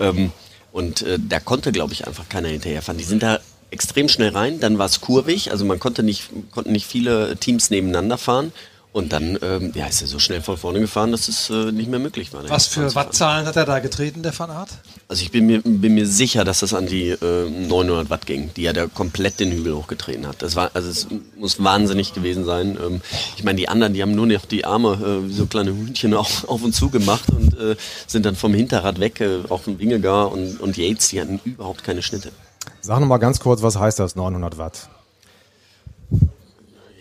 Ähm, 0.00 0.30
und 0.72 1.00
äh, 1.02 1.18
da 1.18 1.40
konnte, 1.40 1.72
glaube 1.72 1.94
ich, 1.94 2.06
einfach 2.06 2.28
keiner 2.28 2.48
hinterherfahren. 2.48 2.98
Die 2.98 3.04
sind 3.04 3.22
da 3.22 3.40
extrem 3.70 4.10
schnell 4.10 4.30
rein, 4.30 4.60
dann 4.60 4.76
war 4.78 4.86
es 4.86 5.00
kurvig, 5.00 5.50
also 5.50 5.64
man 5.64 5.78
konnte 5.78 6.02
nicht, 6.02 6.28
konnten 6.50 6.72
nicht 6.72 6.86
viele 6.86 7.36
Teams 7.36 7.70
nebeneinander 7.70 8.18
fahren. 8.18 8.52
Und 8.98 9.12
dann 9.12 9.38
ähm, 9.42 9.70
ja, 9.76 9.86
ist 9.86 10.02
er 10.02 10.08
so 10.08 10.18
schnell 10.18 10.42
von 10.42 10.56
vorne 10.56 10.80
gefahren, 10.80 11.12
dass 11.12 11.28
es 11.28 11.50
äh, 11.50 11.70
nicht 11.70 11.88
mehr 11.88 12.00
möglich 12.00 12.32
war. 12.32 12.42
Was 12.50 12.66
für 12.66 12.92
Wattzahlen 12.96 13.46
hat 13.46 13.54
er 13.54 13.64
da 13.64 13.78
getreten, 13.78 14.24
der 14.24 14.36
Van 14.36 14.50
Aert? 14.50 14.70
Also 15.06 15.22
ich 15.22 15.30
bin 15.30 15.46
mir, 15.46 15.62
bin 15.62 15.94
mir 15.94 16.04
sicher, 16.04 16.44
dass 16.44 16.58
das 16.58 16.74
an 16.74 16.86
die 16.86 17.10
äh, 17.10 17.48
900 17.48 18.10
Watt 18.10 18.26
ging, 18.26 18.50
die 18.56 18.66
er 18.66 18.72
da 18.72 18.88
komplett 18.88 19.38
den 19.38 19.52
Hügel 19.52 19.76
hochgetreten 19.76 20.26
hat. 20.26 20.42
Das 20.42 20.56
war, 20.56 20.72
also 20.74 20.90
es 20.90 21.06
muss 21.36 21.62
wahnsinnig 21.62 22.12
gewesen 22.12 22.44
sein. 22.44 22.76
Ähm, 22.84 23.00
ich 23.36 23.44
meine, 23.44 23.58
die 23.58 23.68
anderen, 23.68 23.94
die 23.94 24.02
haben 24.02 24.16
nur 24.16 24.26
noch 24.26 24.44
die 24.46 24.64
Arme 24.64 24.94
äh, 24.94 25.28
wie 25.28 25.32
so 25.32 25.46
kleine 25.46 25.70
Hühnchen 25.70 26.12
auf, 26.14 26.42
auf 26.48 26.64
und 26.64 26.74
zu 26.74 26.90
gemacht 26.90 27.30
und 27.30 27.56
äh, 27.56 27.76
sind 28.08 28.26
dann 28.26 28.34
vom 28.34 28.52
Hinterrad 28.52 28.98
weg, 28.98 29.20
äh, 29.20 29.42
auch 29.48 29.60
von 29.60 29.78
Wingegar 29.78 30.32
und, 30.32 30.60
und 30.60 30.76
Yates, 30.76 31.10
die 31.10 31.20
hatten 31.20 31.40
überhaupt 31.44 31.84
keine 31.84 32.02
Schnitte. 32.02 32.32
Sag 32.80 32.98
noch 32.98 33.06
mal 33.06 33.18
ganz 33.18 33.38
kurz, 33.38 33.62
was 33.62 33.78
heißt 33.78 34.00
das 34.00 34.16
900 34.16 34.58
Watt? 34.58 34.88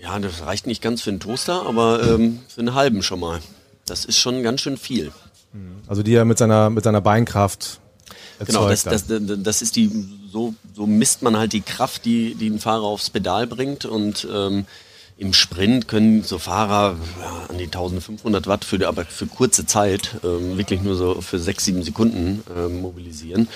Ja, 0.07 0.19
das 0.19 0.45
reicht 0.45 0.67
nicht 0.67 0.81
ganz 0.81 1.01
für 1.01 1.09
einen 1.09 1.19
Toaster, 1.19 1.65
aber 1.65 2.01
ähm, 2.01 2.39
für 2.47 2.61
einen 2.61 2.73
halben 2.73 3.03
schon 3.03 3.19
mal. 3.19 3.41
Das 3.85 4.05
ist 4.05 4.17
schon 4.17 4.41
ganz 4.41 4.61
schön 4.61 4.77
viel. 4.77 5.11
Also 5.87 6.01
die 6.03 6.13
er 6.13 6.23
mit 6.25 6.37
seiner 6.37 6.69
mit 6.69 6.83
seiner 6.83 7.01
Beinkraft 7.01 7.79
erzeugt. 8.39 8.47
Genau, 8.47 8.69
das, 8.69 8.83
das, 8.83 9.05
das 9.07 9.61
ist 9.61 9.75
die, 9.75 9.89
so, 10.31 10.53
so 10.73 10.85
misst 10.85 11.23
man 11.23 11.37
halt 11.37 11.53
die 11.53 11.61
Kraft, 11.61 12.05
die, 12.05 12.35
die 12.35 12.49
ein 12.49 12.59
Fahrer 12.59 12.83
aufs 12.83 13.09
Pedal 13.09 13.47
bringt 13.47 13.85
und 13.85 14.27
ähm, 14.31 14.65
im 15.17 15.33
Sprint 15.33 15.87
können 15.87 16.23
so 16.23 16.37
Fahrer 16.37 16.95
ja, 17.19 17.45
an 17.49 17.57
die 17.57 17.65
1500 17.65 18.45
Watt 18.47 18.63
für, 18.63 18.87
aber 18.87 19.03
für 19.05 19.25
kurze 19.25 19.65
Zeit, 19.65 20.11
ähm, 20.23 20.57
wirklich 20.57 20.81
nur 20.81 20.95
so 20.95 21.21
für 21.21 21.39
sechs, 21.39 21.65
sieben 21.65 21.81
Sekunden 21.81 22.43
ähm, 22.55 22.81
mobilisieren. 22.81 23.47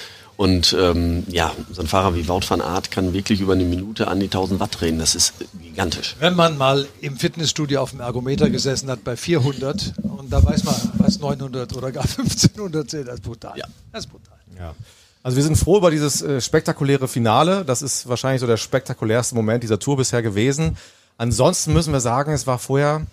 Und 0.42 0.76
ähm, 0.76 1.24
ja, 1.28 1.52
so 1.72 1.82
ein 1.82 1.88
Fahrer 1.88 2.16
wie 2.16 2.28
Wout 2.28 2.42
van 2.50 2.62
Aert 2.62 2.90
kann 2.90 3.14
wirklich 3.14 3.42
über 3.42 3.54
eine 3.54 3.64
Minute 3.64 4.08
an 4.08 4.20
die 4.20 4.26
1000 4.26 4.60
Watt 4.60 4.82
drehen. 4.82 4.98
Das 4.98 5.14
ist 5.14 5.36
gigantisch. 5.62 6.16
Wenn 6.18 6.36
man 6.36 6.58
mal 6.58 6.88
im 7.00 7.16
Fitnessstudio 7.16 7.80
auf 7.80 7.92
dem 7.92 8.00
Ergometer 8.00 8.50
gesessen 8.50 8.90
hat 8.90 9.04
bei 9.04 9.16
400 9.16 9.94
und 10.02 10.34
da 10.34 10.44
weiß 10.44 10.64
man, 10.64 10.74
was 10.98 11.20
900 11.20 11.78
oder 11.78 11.92
gar 11.92 12.06
1500 12.06 12.90
sind, 12.90 13.08
das 13.08 13.16
ist 13.20 13.24
brutal. 13.24 13.56
Ja. 13.56 13.66
Das 13.92 14.06
ist 14.06 14.12
brutal. 14.12 14.40
Ja. 14.58 14.74
Also 15.22 15.38
wir 15.38 15.44
sind 15.44 15.58
froh 15.58 15.78
über 15.78 15.92
dieses 15.92 16.24
äh, 16.24 16.42
spektakuläre 16.42 17.08
Finale. 17.08 17.64
Das 17.64 17.84
ist 17.84 18.10
wahrscheinlich 18.10 18.42
so 18.42 18.48
der 18.48 18.58
spektakulärste 18.58 19.36
Moment 19.36 19.62
dieser 19.62 19.78
Tour 19.78 19.98
bisher 19.98 20.24
gewesen. 20.24 20.76
Ansonsten 21.20 21.72
müssen 21.72 21.94
wir 21.94 22.00
sagen, 22.00 22.34
es 22.34 22.48
war 22.48 22.58
vorher, 22.58 23.06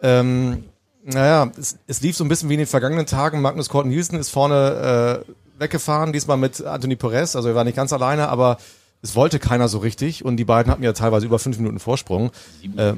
ähm, 0.00 0.62
naja, 1.02 1.50
es, 1.58 1.76
es 1.88 2.00
lief 2.02 2.16
so 2.16 2.22
ein 2.22 2.28
bisschen 2.28 2.48
wie 2.50 2.54
in 2.54 2.60
den 2.60 2.68
vergangenen 2.68 3.06
Tagen. 3.06 3.40
Magnus 3.40 3.68
Kort 3.68 3.86
Nielsen 3.86 4.16
ist 4.16 4.28
vorne 4.28 5.24
äh, 5.26 5.32
weggefahren, 5.60 6.12
diesmal 6.12 6.36
mit 6.36 6.64
Anthony 6.64 6.96
Perez. 6.96 7.36
Also 7.36 7.50
er 7.50 7.54
war 7.54 7.64
nicht 7.64 7.76
ganz 7.76 7.92
alleine, 7.92 8.28
aber 8.28 8.58
es 9.02 9.14
wollte 9.14 9.38
keiner 9.38 9.68
so 9.68 9.78
richtig 9.78 10.24
und 10.24 10.36
die 10.36 10.44
beiden 10.44 10.70
hatten 10.70 10.82
ja 10.82 10.92
teilweise 10.92 11.24
über 11.24 11.38
fünf 11.38 11.58
Minuten 11.58 11.78
Vorsprung. 11.78 12.30
Sieben, 12.60 12.78
äh, 12.78 12.94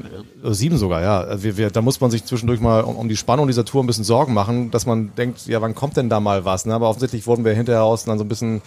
sieben 0.53 0.79
sogar, 0.79 1.01
ja. 1.03 1.43
Wir, 1.43 1.57
wir, 1.57 1.71
da 1.71 1.81
muss 1.81 2.01
man 2.01 2.11
sich 2.11 2.25
zwischendurch 2.25 2.61
mal 2.61 2.81
um, 2.83 2.97
um, 2.97 3.09
die 3.09 3.17
Spannung 3.17 3.47
dieser 3.47 3.65
Tour 3.65 3.85
ein 3.85 3.87
bisschen 3.87 4.05
Sorgen 4.05 4.35
machen, 4.35 4.71
dass 4.71 4.87
man 4.87 5.15
denkt, 5.15 5.47
ja, 5.47 5.61
wann 5.61 5.75
kommt 5.75 5.97
denn 5.97 6.09
da 6.09 6.19
mal 6.19 6.45
was? 6.45 6.67
Ne? 6.67 6.75
Aber 6.75 6.89
offensichtlich 6.89 7.27
wurden 7.27 7.45
wir 7.45 7.53
hinterher 7.53 7.85
aus 7.85 8.05
dann 8.05 8.19
so 8.19 8.25
ein 8.25 8.29
bisschen, 8.29 8.63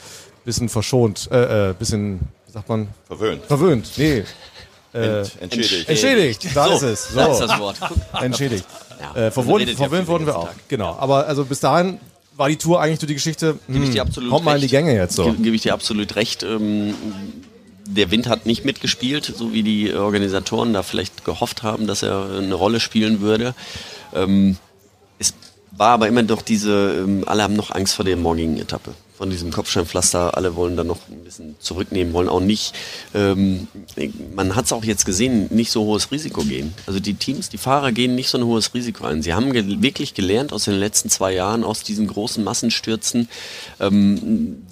bisschen 0.46 0.70
verschont, 0.70 1.30
äh, 1.32 1.72
äh, 1.72 1.74
bisschen, 1.74 2.20
wie 2.46 2.52
sagt 2.54 2.70
man? 2.70 2.88
Verwöhnt. 3.08 3.44
Verwöhnt, 3.46 3.92
nee. 3.98 4.24
Äh, 4.94 5.26
entschädigt. 5.42 5.90
Entschädigt, 5.90 6.56
da 6.56 6.68
So, 6.68 6.76
ist 6.76 6.82
es. 6.84 7.10
So. 7.10 7.18
das 7.20 7.42
ist 7.42 7.50
das 7.50 7.60
Wort. 7.60 7.76
Entschädigt. 8.22 8.66
Ja, 9.14 9.24
Äh, 9.26 9.30
verwöhnt, 9.30 9.68
ja 9.68 9.76
verwöhnt 9.76 10.08
wurden 10.08 10.26
wir 10.26 10.38
auch. 10.38 10.48
Tag. 10.48 10.56
Genau. 10.70 10.96
Aber 10.98 11.28
also 11.28 11.44
bis 11.44 11.60
dahin 11.60 12.00
war 12.38 12.50
die 12.50 12.58
Tour 12.58 12.82
eigentlich 12.82 13.00
so 13.00 13.08
die 13.08 13.14
Geschichte, 13.14 13.58
Gebe 13.68 13.80
ich 13.80 13.86
hm, 13.88 13.94
dir 13.94 14.02
absolut 14.02 14.30
kommt 14.32 14.46
mal 14.46 14.56
in 14.56 14.62
die. 14.62 14.68
Gänge 14.68 14.94
jetzt 14.96 15.16
so. 15.16 15.26
Ge- 15.26 15.42
Gebe 15.44 15.56
ich 15.56 15.62
dir 15.62 15.74
absolut 15.74 16.16
recht. 16.16 16.44
Ähm, 16.44 16.94
der 17.88 18.10
Wind 18.12 18.28
hat 18.28 18.46
nicht 18.46 18.66
mitgespielt, 18.66 19.32
so 19.38 19.54
wie 19.54 19.62
die 19.64 19.94
Organisatoren 19.94 20.74
da 20.74 20.82
vielleicht 20.84 21.24
gehofft 21.24 21.62
haben, 21.64 21.86
dass 21.88 22.02
er 22.04 22.30
eine 22.38 22.56
Rolle 22.56 22.80
spielen 22.80 23.22
würde. 23.22 23.54
Ähm, 24.14 24.58
es 25.20 25.34
war 25.72 25.90
aber 25.92 26.08
immer 26.08 26.24
noch 26.24 26.42
diese, 26.42 27.04
ähm, 27.06 27.24
alle 27.28 27.44
haben 27.44 27.56
noch 27.56 27.72
Angst 27.72 27.94
vor 27.96 28.04
der 28.06 28.18
morgigen 28.18 28.58
Etappe. 28.60 28.92
Von 29.18 29.30
diesem 29.30 29.52
Kopfsteinpflaster, 29.52 30.36
alle 30.36 30.56
wollen 30.56 30.76
dann 30.76 30.88
noch 30.88 31.08
ein 31.10 31.24
bisschen 31.24 31.56
zurücknehmen, 31.60 32.14
wollen 32.14 32.28
auch 32.28 32.42
nicht, 32.42 32.74
ähm, 33.14 33.68
man 34.36 34.56
hat 34.56 34.66
es 34.66 34.74
auch 34.74 34.84
jetzt 34.84 35.06
gesehen, 35.06 35.48
nicht 35.52 35.72
so 35.72 35.86
hohes 35.86 36.12
Risiko 36.12 36.44
gehen. 36.44 36.74
Also 36.86 37.00
die 37.00 37.14
Teams, 37.14 37.48
die 37.48 37.58
Fahrer 37.58 37.94
gehen 37.94 38.16
nicht 38.16 38.28
so 38.28 38.38
ein 38.38 38.46
hohes 38.46 38.74
Risiko 38.74 39.06
ein. 39.06 39.22
Sie 39.22 39.34
haben 39.34 39.54
ge 39.54 39.82
wirklich 39.82 40.16
gelernt 40.16 40.52
aus 40.52 40.66
den 40.66 40.74
letzten 40.74 41.10
zwei 41.10 41.34
Jahren, 41.34 41.64
aus 41.64 41.82
diesen 41.84 42.08
großen 42.08 42.44
Massenstürzen, 42.44 43.30
ähm, 43.80 44.64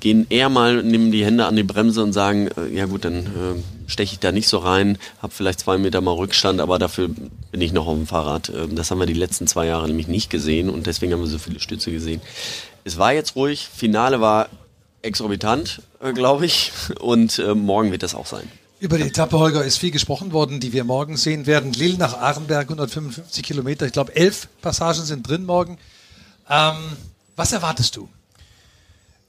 gehen 0.00 0.26
eher 0.30 0.48
mal, 0.48 0.82
nehmen 0.82 1.10
die 1.10 1.24
Hände 1.24 1.46
an 1.46 1.56
die 1.56 1.62
Bremse 1.62 2.02
und 2.02 2.12
sagen, 2.12 2.48
äh, 2.56 2.74
ja 2.74 2.86
gut, 2.86 3.04
dann 3.04 3.26
äh, 3.26 3.90
steche 3.90 4.14
ich 4.14 4.18
da 4.20 4.32
nicht 4.32 4.48
so 4.48 4.58
rein, 4.58 4.98
habe 5.20 5.32
vielleicht 5.32 5.60
zwei 5.60 5.78
Meter 5.78 6.00
mal 6.00 6.12
Rückstand, 6.12 6.60
aber 6.60 6.78
dafür 6.78 7.08
bin 7.08 7.60
ich 7.60 7.72
noch 7.72 7.86
auf 7.86 7.96
dem 7.96 8.06
Fahrrad. 8.06 8.50
Ähm, 8.50 8.76
das 8.76 8.90
haben 8.90 8.98
wir 8.98 9.06
die 9.06 9.14
letzten 9.14 9.46
zwei 9.46 9.66
Jahre 9.66 9.86
nämlich 9.86 10.08
nicht 10.08 10.30
gesehen 10.30 10.70
und 10.70 10.86
deswegen 10.86 11.12
haben 11.12 11.20
wir 11.20 11.26
so 11.26 11.38
viele 11.38 11.60
Stütze 11.60 11.90
gesehen. 11.90 12.20
Es 12.84 12.98
war 12.98 13.12
jetzt 13.12 13.36
ruhig, 13.36 13.68
Finale 13.74 14.20
war 14.20 14.48
exorbitant, 15.02 15.82
äh, 16.00 16.12
glaube 16.12 16.46
ich, 16.46 16.72
und 17.00 17.38
äh, 17.38 17.54
morgen 17.54 17.90
wird 17.90 18.02
das 18.02 18.14
auch 18.14 18.26
sein. 18.26 18.44
Über 18.80 18.96
die 18.96 19.04
Etappe, 19.04 19.36
Holger, 19.36 19.64
ist 19.64 19.78
viel 19.78 19.90
gesprochen 19.90 20.32
worden, 20.32 20.60
die 20.60 20.72
wir 20.72 20.84
morgen 20.84 21.16
sehen 21.16 21.46
werden. 21.46 21.72
Lille 21.72 21.98
nach 21.98 22.16
Arenberg, 22.16 22.68
155 22.68 23.42
Kilometer. 23.42 23.86
Ich 23.86 23.92
glaube, 23.92 24.14
elf 24.14 24.46
Passagen 24.62 25.02
sind 25.02 25.28
drin 25.28 25.44
morgen. 25.44 25.78
Ähm, 26.48 26.76
was 27.34 27.52
erwartest 27.52 27.96
du? 27.96 28.08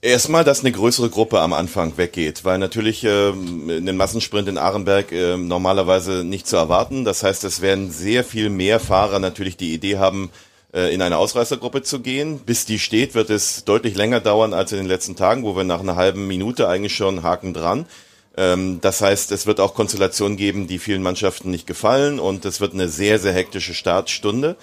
Erstmal, 0.02 0.46
dass 0.46 0.62
eine 0.62 0.72
größere 0.72 1.10
Gruppe 1.10 1.42
am 1.42 1.52
Anfang 1.52 1.98
weggeht, 1.98 2.46
weil 2.46 2.58
natürlich 2.58 3.04
ähm, 3.04 3.70
einen 3.70 3.98
Massensprint 3.98 4.48
in 4.48 4.58
Arenberg 4.58 5.12
äh, 5.12 5.36
normalerweise 5.36 6.24
nicht 6.24 6.48
zu 6.48 6.56
erwarten. 6.56 7.04
Das 7.04 7.22
heißt, 7.22 7.44
es 7.44 7.60
werden 7.60 7.92
sehr 7.92 8.24
viel 8.24 8.50
mehr 8.50 8.80
Fahrer 8.80 9.20
natürlich 9.20 9.58
die 9.58 9.74
Idee 9.74 9.98
haben, 9.98 10.32
äh, 10.74 10.94
in 10.94 11.02
eine 11.02 11.18
Ausreißergruppe 11.18 11.82
zu 11.82 12.00
gehen. 12.00 12.40
Bis 12.40 12.66
die 12.66 12.80
steht, 12.80 13.14
wird 13.14 13.30
es 13.30 13.66
deutlich 13.66 13.98
länger 13.98 14.22
dauern 14.22 14.54
als 14.54 14.72
in 14.72 14.78
den 14.78 14.88
letzten 14.88 15.18
Tagen, 15.18 15.44
wo 15.44 15.58
wir 15.58 15.66
nach 15.66 15.82
einer 15.82 15.98
halben 15.98 16.28
Minute 16.28 16.70
eigentlich 16.70 16.96
schon 16.96 17.22
Haken 17.22 17.54
dran. 17.54 17.86
Ähm, 18.38 18.80
das 18.80 19.02
heißt, 19.02 19.34
es 19.34 19.48
wird 19.48 19.60
auch 19.60 19.74
Konstellationen 19.74 20.38
geben, 20.38 20.68
die 20.68 20.80
vielen 20.80 21.04
Mannschaften 21.04 21.52
nicht 21.52 21.68
gefallen 21.68 22.22
und 22.22 22.46
es 22.46 22.62
wird 22.62 22.74
eine 22.74 22.88
sehr, 22.88 23.20
sehr 23.20 23.34
hektische 23.34 23.74
Startstunde. 23.74 24.56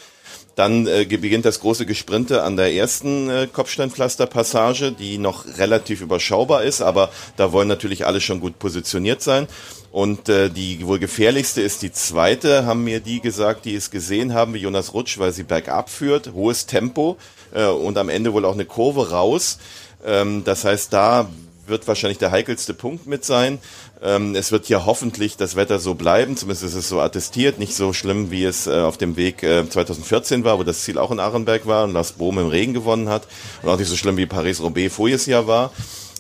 Dann 0.57 0.87
äh, 0.87 1.05
beginnt 1.05 1.45
das 1.45 1.61
große 1.61 1.85
Gesprinte 1.85 2.43
an 2.43 2.57
der 2.57 2.73
ersten 2.73 3.29
äh, 3.29 3.47
Kopfsteinpflasterpassage, 3.53 4.91
die 4.91 5.19
noch 5.19 5.45
relativ 5.59 6.01
überschaubar 6.01 6.65
ist, 6.65 6.81
aber 6.81 7.11
da 7.37 7.53
wollen 7.53 7.69
natürlich 7.69 8.07
alle 8.07 8.23
schon 8.23 8.41
gut 8.41 8.59
positioniert 8.59 9.23
sein. 9.23 9.49
Und 9.93 10.31
äh, 10.31 10.49
die 10.49 10.87
wohl 10.87 10.99
gefährlichste 10.99 11.61
ist 11.61 11.83
die 11.83 11.93
zweite, 11.93 12.65
haben 12.65 12.85
mir 12.85 13.01
die 13.01 13.21
gesagt, 13.21 13.67
die 13.67 13.75
es 13.75 13.91
gesehen 13.91 14.33
haben, 14.33 14.55
wie 14.55 14.59
Jonas 14.59 14.95
Rutsch, 14.95 15.19
weil 15.19 15.33
sie 15.33 15.43
bergab 15.43 15.91
führt, 15.91 16.33
hohes 16.33 16.65
Tempo 16.65 17.19
äh, 17.55 17.67
und 17.67 17.99
am 17.99 18.09
Ende 18.09 18.33
wohl 18.33 18.47
auch 18.47 18.55
eine 18.55 18.65
Kurve 18.65 19.11
raus. 19.11 19.59
Ähm, 20.07 20.43
das 20.45 20.65
heißt, 20.65 20.91
da 20.91 21.29
wird 21.69 21.87
wahrscheinlich 21.89 22.19
der 22.19 22.31
heikelste 22.31 22.75
Punkt 22.75 23.07
mit 23.07 23.25
sein. 23.25 23.59
Ähm, 24.03 24.35
es 24.35 24.53
wird 24.53 24.67
hier 24.67 24.87
hoffentlich 24.87 25.37
das 25.37 25.57
Wetter 25.57 25.79
so 25.79 25.95
bleiben, 25.95 26.37
zumindest 26.37 26.65
ist 26.65 26.75
es 26.75 26.89
so 26.89 27.01
attestiert, 27.01 27.59
nicht 27.59 27.75
so 27.75 27.93
schlimm, 27.93 28.31
wie 28.31 28.45
es 28.45 28.67
äh, 28.67 28.81
auf 28.81 28.97
dem 28.97 29.17
Weg 29.17 29.43
äh, 29.43 29.69
2014 29.69 30.45
war, 30.45 30.59
wo 30.59 30.63
das 30.63 30.83
Ziel 30.83 30.99
auch 30.99 31.11
in 31.11 31.21
Arenberg 31.21 31.67
war 31.67 31.85
und 31.85 31.93
Lars 31.93 32.13
Bohm 32.13 32.39
im 32.39 32.49
Regen 32.49 32.75
gewonnen 32.75 33.09
hat. 33.09 33.27
Und 33.63 33.69
auch 33.69 33.79
nicht 33.79 33.89
so 33.89 33.97
schlimm, 33.97 34.17
wie 34.17 34.27
Paris-Roubaix 34.27 34.95
voriges 34.95 35.27
Jahr 35.27 35.47
war 35.47 35.73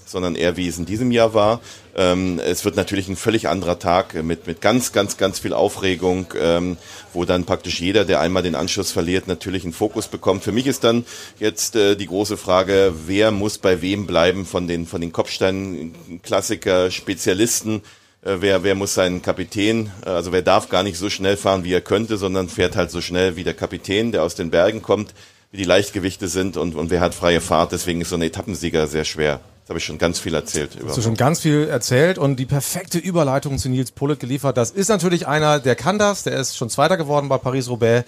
sondern 0.07 0.37
eher 0.37 0.57
wie 0.57 0.69
es 0.69 0.79
in 0.79 0.87
diesem 0.87 1.11
Jahr 1.11 1.35
war. 1.35 1.61
Ähm, 1.97 2.39
es 2.45 2.67
wird 2.67 2.77
natürlich 2.77 3.09
ein 3.09 3.17
völlig 3.17 3.49
anderer 3.49 3.79
Tag 3.79 4.23
mit, 4.23 4.47
mit 4.47 4.61
ganz, 4.61 4.93
ganz, 4.93 5.17
ganz 5.17 5.39
viel 5.39 5.55
Aufregung, 5.55 6.27
ähm, 6.39 6.77
wo 7.15 7.25
dann 7.25 7.45
praktisch 7.45 7.81
jeder, 7.81 8.05
der 8.05 8.21
einmal 8.21 8.43
den 8.43 8.55
Anschluss 8.55 8.93
verliert, 8.93 9.27
natürlich 9.29 9.65
einen 9.65 9.73
Fokus 9.73 10.07
bekommt. 10.07 10.45
Für 10.45 10.53
mich 10.53 10.67
ist 10.67 10.85
dann 10.85 11.07
jetzt 11.39 11.75
äh, 11.75 11.97
die 11.97 12.07
große 12.07 12.37
Frage, 12.37 12.93
wer 13.07 13.31
muss 13.31 13.57
bei 13.57 13.81
wem 13.81 14.07
bleiben 14.07 14.45
von 14.45 14.69
den, 14.69 14.87
von 14.87 15.01
den 15.01 15.11
Kopfstein-Klassiker, 15.11 16.91
Spezialisten, 16.91 17.81
äh, 18.21 18.37
wer, 18.41 18.63
wer 18.63 18.75
muss 18.75 18.93
seinen 18.93 19.23
Kapitän, 19.23 19.91
äh, 20.05 20.11
also 20.11 20.33
wer 20.33 20.43
darf 20.43 20.69
gar 20.69 20.83
nicht 20.83 20.99
so 20.99 21.09
schnell 21.09 21.39
fahren, 21.39 21.65
wie 21.65 21.73
er 21.73 21.81
könnte, 21.81 22.19
sondern 22.19 22.51
fährt 22.51 22.77
halt 22.77 22.91
so 22.91 23.01
schnell 23.01 23.37
wie 23.37 23.45
der 23.45 23.55
Kapitän, 23.55 24.13
der 24.13 24.23
aus 24.23 24.35
den 24.35 24.51
Bergen 24.51 24.83
kommt, 24.83 25.15
wie 25.51 25.57
die 25.57 25.65
Leichtgewichte 25.65 26.29
sind 26.29 26.59
und, 26.59 26.75
und 26.75 26.91
wer 26.91 27.01
hat 27.01 27.15
freie 27.15 27.41
Fahrt. 27.41 27.73
Deswegen 27.73 28.03
ist 28.03 28.11
so 28.11 28.17
ein 28.17 28.23
Etappensieger 28.23 28.87
sehr 28.87 29.07
schwer. 29.07 29.41
Das 29.67 29.71
habe 29.71 29.79
ich 29.81 29.85
schon 29.85 29.99
ganz 29.99 30.21
viel 30.21 30.33
erzählt. 30.33 30.77
Über 30.77 30.91
Hast 30.91 30.97
du 30.99 31.03
schon 31.03 31.17
ganz 31.17 31.41
viel 31.41 31.67
erzählt 31.69 32.19
und 32.19 32.37
die 32.37 32.47
perfekte 32.47 32.99
Überleitung 32.99 33.59
zu 33.59 33.69
Nils 33.69 33.91
Pullet 33.91 34.21
geliefert. 34.21 34.57
Das 34.57 34.71
ist 34.71 34.87
natürlich 34.89 35.27
einer, 35.27 35.59
der 35.59 35.75
kann 35.75 35.99
das, 35.99 36.23
der 36.23 36.35
ist 36.39 36.57
schon 36.57 36.71
Zweiter 36.71 36.97
geworden 36.97 37.29
bei 37.29 37.37
Paris-Roubaix. 37.39 38.05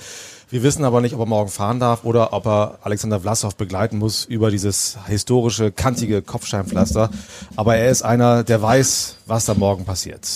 Wir 0.50 0.62
wissen 0.62 0.84
aber 0.84 1.00
nicht, 1.00 1.14
ob 1.14 1.20
er 1.20 1.26
morgen 1.26 1.50
fahren 1.50 1.80
darf 1.80 2.04
oder 2.04 2.32
ob 2.32 2.46
er 2.46 2.78
Alexander 2.82 3.18
Vlasov 3.18 3.56
begleiten 3.56 3.98
muss 3.98 4.24
über 4.24 4.52
dieses 4.52 4.98
historische, 5.08 5.72
kantige 5.72 6.22
Kopfsteinpflaster. 6.22 7.10
Aber 7.56 7.74
er 7.76 7.90
ist 7.90 8.02
einer, 8.02 8.44
der 8.44 8.62
weiß, 8.62 9.16
was 9.26 9.44
da 9.46 9.54
morgen 9.54 9.84
passiert. 9.84 10.28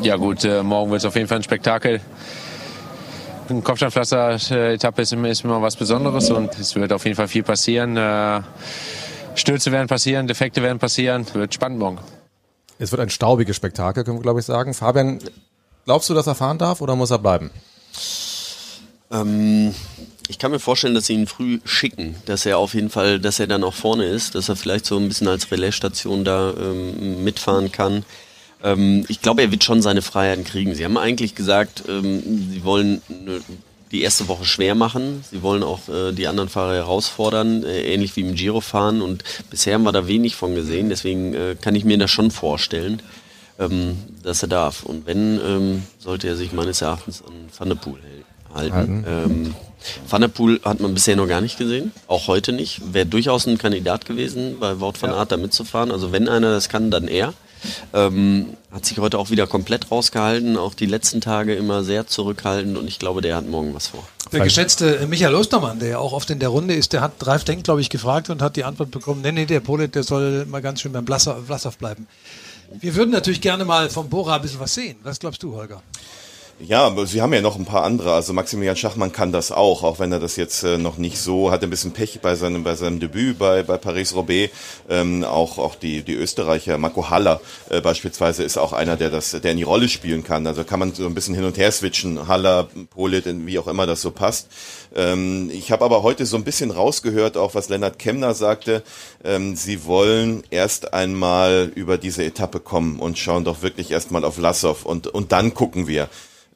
Ja 0.00 0.16
gut, 0.16 0.42
äh, 0.44 0.62
morgen 0.62 0.90
wird 0.90 1.00
es 1.02 1.04
auf 1.04 1.16
jeden 1.16 1.28
Fall 1.28 1.36
ein 1.36 1.42
Spektakel. 1.42 2.00
Eine 3.50 3.60
Kopfsteinpflaster-Etappe 3.60 5.02
ist, 5.02 5.12
immer- 5.12 5.28
ist 5.28 5.44
immer 5.44 5.60
was 5.60 5.76
Besonderes 5.76 6.30
und 6.30 6.58
es 6.58 6.74
wird 6.74 6.94
auf 6.94 7.04
jeden 7.04 7.14
Fall 7.16 7.28
viel 7.28 7.42
passieren. 7.42 7.98
Äh, 7.98 8.40
Stürze 9.36 9.70
werden 9.70 9.86
passieren, 9.86 10.26
Defekte 10.26 10.62
werden 10.62 10.78
passieren. 10.78 11.26
Wird 11.32 11.54
spannend 11.54 11.78
morgen. 11.78 11.98
Es 12.78 12.90
wird 12.90 13.00
ein 13.00 13.10
staubiges 13.10 13.56
Spektakel, 13.56 14.04
können 14.04 14.18
wir 14.18 14.22
glaube 14.22 14.40
ich 14.40 14.46
sagen. 14.46 14.74
Fabian, 14.74 15.18
glaubst 15.84 16.10
du, 16.10 16.14
dass 16.14 16.26
er 16.26 16.34
fahren 16.34 16.58
darf 16.58 16.80
oder 16.80 16.96
muss 16.96 17.10
er 17.10 17.18
bleiben? 17.18 17.50
Ähm, 19.10 19.74
ich 20.28 20.38
kann 20.38 20.50
mir 20.50 20.58
vorstellen, 20.58 20.94
dass 20.94 21.06
sie 21.06 21.14
ihn 21.14 21.26
früh 21.26 21.60
schicken, 21.64 22.16
dass 22.26 22.46
er 22.46 22.58
auf 22.58 22.74
jeden 22.74 22.90
Fall, 22.90 23.20
dass 23.20 23.38
er 23.38 23.46
dann 23.46 23.62
auch 23.62 23.74
vorne 23.74 24.04
ist, 24.04 24.34
dass 24.34 24.48
er 24.48 24.56
vielleicht 24.56 24.86
so 24.86 24.98
ein 24.98 25.08
bisschen 25.08 25.28
als 25.28 25.50
Relaisstation 25.50 26.24
da 26.24 26.52
ähm, 26.52 27.22
mitfahren 27.22 27.70
kann. 27.70 28.04
Ähm, 28.62 29.04
ich 29.08 29.22
glaube, 29.22 29.42
er 29.42 29.52
wird 29.52 29.64
schon 29.64 29.82
seine 29.82 30.02
Freiheiten 30.02 30.44
kriegen. 30.44 30.74
Sie 30.74 30.84
haben 30.84 30.96
eigentlich 30.96 31.34
gesagt, 31.34 31.84
ähm, 31.88 32.50
sie 32.50 32.64
wollen 32.64 33.00
die 33.92 34.02
erste 34.02 34.28
Woche 34.28 34.44
schwer 34.44 34.74
machen. 34.74 35.24
Sie 35.30 35.42
wollen 35.42 35.62
auch 35.62 35.88
äh, 35.88 36.12
die 36.12 36.26
anderen 36.26 36.48
Fahrer 36.48 36.74
herausfordern, 36.74 37.64
äh, 37.64 37.92
ähnlich 37.92 38.16
wie 38.16 38.22
im 38.22 38.34
Giro 38.34 38.60
fahren. 38.60 39.02
Und 39.02 39.22
bisher 39.50 39.74
haben 39.74 39.84
wir 39.84 39.92
da 39.92 40.06
wenig 40.06 40.36
von 40.36 40.54
gesehen. 40.54 40.88
Deswegen 40.88 41.34
äh, 41.34 41.56
kann 41.60 41.74
ich 41.74 41.84
mir 41.84 41.98
das 41.98 42.10
schon 42.10 42.30
vorstellen, 42.30 43.00
ähm, 43.58 43.96
dass 44.22 44.42
er 44.42 44.48
darf. 44.48 44.82
Und 44.82 45.06
wenn, 45.06 45.40
ähm, 45.40 45.82
sollte 45.98 46.28
er 46.28 46.36
sich 46.36 46.52
meines 46.52 46.82
Erachtens 46.82 47.22
an 47.22 47.32
Van 47.56 47.68
der 47.68 47.76
Poel 47.76 48.00
halten. 48.52 49.04
Ähm, 49.06 49.54
Van 50.08 50.20
der 50.20 50.28
Poel 50.28 50.60
hat 50.64 50.80
man 50.80 50.94
bisher 50.94 51.16
noch 51.16 51.28
gar 51.28 51.40
nicht 51.40 51.58
gesehen, 51.58 51.92
auch 52.08 52.26
heute 52.26 52.52
nicht. 52.52 52.92
Wäre 52.92 53.06
durchaus 53.06 53.46
ein 53.46 53.58
Kandidat 53.58 54.04
gewesen, 54.06 54.56
bei 54.58 54.80
Wout 54.80 54.94
van 55.00 55.10
Aert 55.10 55.32
da 55.32 55.36
mitzufahren. 55.36 55.92
Also 55.92 56.12
wenn 56.12 56.28
einer 56.28 56.50
das 56.50 56.68
kann, 56.68 56.90
dann 56.90 57.08
er. 57.08 57.34
Ähm, 57.92 58.56
hat 58.70 58.84
sich 58.84 58.98
heute 58.98 59.18
auch 59.18 59.30
wieder 59.30 59.46
komplett 59.46 59.90
rausgehalten, 59.90 60.56
auch 60.56 60.74
die 60.74 60.86
letzten 60.86 61.20
Tage 61.20 61.54
immer 61.54 61.82
sehr 61.82 62.06
zurückhaltend 62.06 62.76
und 62.76 62.88
ich 62.88 62.98
glaube, 62.98 63.22
der 63.22 63.36
hat 63.36 63.48
morgen 63.48 63.74
was 63.74 63.88
vor. 63.88 64.06
Der 64.32 64.40
geschätzte 64.40 65.06
Michael 65.08 65.34
Ostermann, 65.34 65.78
der 65.78 65.88
ja 65.88 65.98
auch 65.98 66.12
oft 66.12 66.28
in 66.30 66.38
der 66.38 66.48
Runde 66.48 66.74
ist, 66.74 66.92
der 66.92 67.00
hat 67.00 67.12
Ralf 67.26 67.44
Denk, 67.44 67.64
glaube 67.64 67.80
ich, 67.80 67.90
gefragt 67.90 68.28
und 68.28 68.42
hat 68.42 68.56
die 68.56 68.64
Antwort 68.64 68.90
bekommen, 68.90 69.22
nee, 69.22 69.32
nee, 69.32 69.46
der 69.46 69.60
Polit, 69.60 69.94
der 69.94 70.02
soll 70.02 70.46
mal 70.46 70.62
ganz 70.62 70.80
schön 70.80 70.92
beim 70.92 71.04
Blassow 71.04 71.78
bleiben. 71.78 72.06
Wir 72.80 72.94
würden 72.96 73.10
natürlich 73.10 73.40
gerne 73.40 73.64
mal 73.64 73.88
vom 73.88 74.08
Bora 74.08 74.36
ein 74.36 74.42
bisschen 74.42 74.60
was 74.60 74.74
sehen. 74.74 74.96
Was 75.04 75.20
glaubst 75.20 75.42
du, 75.42 75.54
Holger? 75.54 75.82
Ja, 76.58 76.86
aber 76.86 77.04
sie 77.04 77.20
haben 77.20 77.34
ja 77.34 77.42
noch 77.42 77.56
ein 77.56 77.66
paar 77.66 77.84
andere. 77.84 78.14
Also 78.14 78.32
Maximilian 78.32 78.76
Schachmann 78.76 79.12
kann 79.12 79.30
das 79.30 79.52
auch, 79.52 79.82
auch 79.82 79.98
wenn 79.98 80.10
er 80.10 80.20
das 80.20 80.36
jetzt 80.36 80.62
äh, 80.62 80.78
noch 80.78 80.96
nicht 80.96 81.18
so 81.18 81.50
hat. 81.50 81.62
Ein 81.62 81.68
bisschen 81.68 81.92
Pech 81.92 82.20
bei 82.22 82.34
seinem 82.34 82.64
bei 82.64 82.74
seinem 82.76 82.98
Debüt 82.98 83.38
bei 83.38 83.62
bei 83.62 83.76
Paris 83.76 84.14
Roubaix. 84.14 84.50
Ähm, 84.88 85.22
auch 85.22 85.58
auch 85.58 85.74
die 85.74 86.02
die 86.02 86.14
Österreicher 86.14 86.78
Marco 86.78 87.10
Haller 87.10 87.42
äh, 87.68 87.82
beispielsweise 87.82 88.42
ist 88.42 88.56
auch 88.56 88.72
einer, 88.72 88.96
der 88.96 89.10
das 89.10 89.32
der 89.32 89.50
in 89.50 89.58
die 89.58 89.64
Rolle 89.64 89.90
spielen 89.90 90.24
kann. 90.24 90.46
Also 90.46 90.64
kann 90.64 90.80
man 90.80 90.94
so 90.94 91.04
ein 91.04 91.12
bisschen 91.14 91.34
hin 91.34 91.44
und 91.44 91.58
her 91.58 91.70
switchen. 91.70 92.26
Haller, 92.26 92.68
Polit, 92.88 93.26
wie 93.26 93.58
auch 93.58 93.66
immer 93.66 93.86
das 93.86 94.00
so 94.00 94.10
passt. 94.10 94.48
Ähm, 94.94 95.50
ich 95.52 95.70
habe 95.72 95.84
aber 95.84 96.02
heute 96.02 96.24
so 96.24 96.38
ein 96.38 96.44
bisschen 96.44 96.70
rausgehört, 96.70 97.36
auch 97.36 97.54
was 97.54 97.68
Lennart 97.68 97.98
Kemner 97.98 98.32
sagte. 98.32 98.82
Ähm, 99.24 99.56
sie 99.56 99.84
wollen 99.84 100.42
erst 100.50 100.94
einmal 100.94 101.70
über 101.74 101.98
diese 101.98 102.24
Etappe 102.24 102.60
kommen 102.60 102.98
und 102.98 103.18
schauen 103.18 103.44
doch 103.44 103.60
wirklich 103.60 103.90
erstmal 103.90 104.24
auf 104.24 104.38
Lassow 104.38 104.86
und 104.86 105.06
und 105.06 105.32
dann 105.32 105.52
gucken 105.52 105.86
wir. 105.86 106.08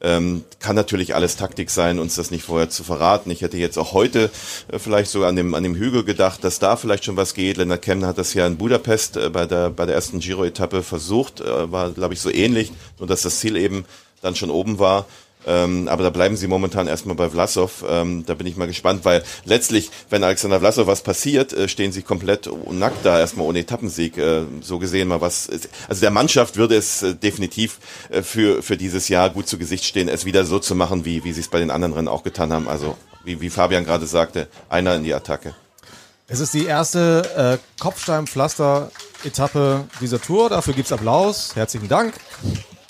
Ähm, 0.03 0.43
kann 0.59 0.75
natürlich 0.75 1.13
alles 1.13 1.37
Taktik 1.37 1.69
sein, 1.69 1.99
uns 1.99 2.15
das 2.15 2.31
nicht 2.31 2.43
vorher 2.43 2.69
zu 2.69 2.83
verraten. 2.83 3.29
Ich 3.29 3.41
hätte 3.41 3.57
jetzt 3.57 3.77
auch 3.77 3.93
heute 3.93 4.31
äh, 4.71 4.79
vielleicht 4.79 5.11
so 5.11 5.25
an 5.25 5.35
dem, 5.35 5.53
an 5.53 5.63
dem 5.63 5.75
Hügel 5.75 6.03
gedacht, 6.03 6.43
dass 6.43 6.59
da 6.59 6.75
vielleicht 6.75 7.05
schon 7.05 7.17
was 7.17 7.33
geht. 7.33 7.57
Lennart 7.57 7.83
Kemner 7.83 8.07
hat 8.07 8.17
das 8.17 8.33
ja 8.33 8.47
in 8.47 8.57
Budapest 8.57 9.17
äh, 9.17 9.29
bei, 9.29 9.45
der, 9.45 9.69
bei 9.69 9.85
der 9.85 9.95
ersten 9.95 10.19
Giro-Etappe 10.19 10.81
versucht, 10.81 11.41
äh, 11.41 11.71
war, 11.71 11.91
glaube 11.91 12.13
ich, 12.13 12.21
so 12.21 12.31
ähnlich, 12.31 12.71
nur 12.97 13.07
dass 13.07 13.21
das 13.21 13.39
Ziel 13.39 13.55
eben 13.55 13.85
dann 14.21 14.35
schon 14.35 14.49
oben 14.49 14.79
war. 14.79 15.05
Ähm, 15.45 15.87
aber 15.87 16.03
da 16.03 16.09
bleiben 16.09 16.37
sie 16.37 16.47
momentan 16.47 16.87
erstmal 16.87 17.15
bei 17.15 17.29
Vlasov. 17.29 17.83
Ähm, 17.87 18.25
da 18.25 18.35
bin 18.35 18.47
ich 18.47 18.57
mal 18.57 18.67
gespannt, 18.67 19.05
weil 19.05 19.23
letztlich, 19.45 19.89
wenn 20.09 20.23
Alexander 20.23 20.59
Vlasov 20.59 20.87
was 20.87 21.01
passiert, 21.01 21.53
äh, 21.53 21.67
stehen 21.67 21.91
sie 21.91 22.01
komplett 22.01 22.49
nackt 22.71 23.05
da, 23.05 23.19
erstmal 23.19 23.47
ohne 23.47 23.59
Etappensieg. 23.59 24.17
Äh, 24.17 24.43
so 24.61 24.79
gesehen 24.79 25.07
mal 25.07 25.21
was. 25.21 25.49
Also 25.87 26.01
der 26.01 26.11
Mannschaft 26.11 26.57
würde 26.57 26.75
es 26.75 27.03
äh, 27.03 27.15
definitiv 27.15 27.79
äh, 28.09 28.21
für, 28.21 28.61
für 28.61 28.77
dieses 28.77 29.09
Jahr 29.09 29.29
gut 29.29 29.47
zu 29.47 29.57
Gesicht 29.57 29.85
stehen, 29.85 30.09
es 30.09 30.25
wieder 30.25 30.45
so 30.45 30.59
zu 30.59 30.75
machen, 30.75 31.05
wie, 31.05 31.23
wie 31.23 31.33
sie 31.33 31.41
es 31.41 31.47
bei 31.47 31.59
den 31.59 31.71
anderen 31.71 31.93
Rennen 31.93 32.07
auch 32.07 32.23
getan 32.23 32.53
haben. 32.53 32.67
Also 32.67 32.97
wie, 33.23 33.41
wie 33.41 33.49
Fabian 33.49 33.85
gerade 33.85 34.05
sagte, 34.05 34.47
einer 34.69 34.95
in 34.95 35.03
die 35.03 35.13
Attacke. 35.13 35.55
Es 36.27 36.39
ist 36.39 36.53
die 36.53 36.65
erste 36.65 37.23
äh, 37.35 37.57
Kopfsteinpflaster-Etappe 37.81 39.85
dieser 39.99 40.21
Tour. 40.21 40.49
Dafür 40.49 40.73
gibt's 40.73 40.93
Applaus. 40.93 41.55
Herzlichen 41.55 41.89
Dank. 41.89 42.13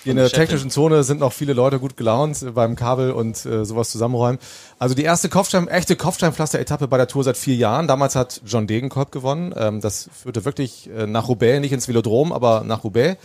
In 0.03 0.15
der 0.15 0.29
technischen 0.29 0.70
Zone 0.70 1.03
sind 1.03 1.20
noch 1.20 1.34
viele 1.34 1.53
Leute 1.53 1.79
gut 1.79 1.96
gelaunt 1.98 2.43
beim 2.55 2.75
Kabel 2.75 3.12
und 3.12 3.46
äh, 3.46 3.65
sowas 3.65 3.91
zusammenräumen. 3.91 4.39
Also 4.79 4.96
die 4.96 5.03
erste 5.03 5.29
Kopfstein, 5.29 5.67
echte 5.67 5.96
Kopfsteinpflaster-Etappe 5.96 6.88
bei 6.88 6.98
der 6.98 7.08
Tour 7.08 7.24
seit 7.24 7.38
vier 7.38 7.55
Jahren. 7.55 7.88
Damals 7.88 8.15
hat 8.15 8.41
John 8.46 8.67
Degenkolb 8.67 9.12
gewonnen. 9.12 9.53
Ähm, 9.55 9.81
das 9.81 10.10
führte 10.13 10.46
wirklich 10.46 10.89
äh, 10.89 11.05
nach 11.05 11.27
Roubaix, 11.27 11.60
nicht 11.60 11.72
ins 11.72 11.88
Velodrom, 11.88 12.34
aber 12.34 12.63
nach 12.65 12.84
Roubaix. 12.84 13.17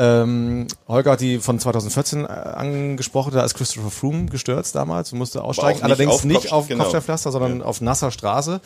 Ähm, 0.00 0.68
Holger 0.86 1.12
hat 1.12 1.20
die 1.20 1.40
von 1.40 1.58
2014 1.58 2.24
äh, 2.24 2.28
angesprochen, 2.28 3.32
da 3.34 3.44
ist 3.44 3.54
Christopher 3.54 3.90
Froome 3.90 4.26
gestürzt 4.26 4.76
damals 4.76 5.12
und 5.12 5.18
musste 5.18 5.42
aussteigen. 5.42 5.78
nicht 5.78 5.84
Allerdings 5.84 6.12
auf 6.12 6.24
nicht 6.24 6.52
auf 6.52 6.68
genau. 6.68 6.84
Kopfsteinpflaster, 6.84 7.32
sondern 7.32 7.62
auf 7.62 7.80
nasser 7.80 8.12
Straße. 8.12 8.60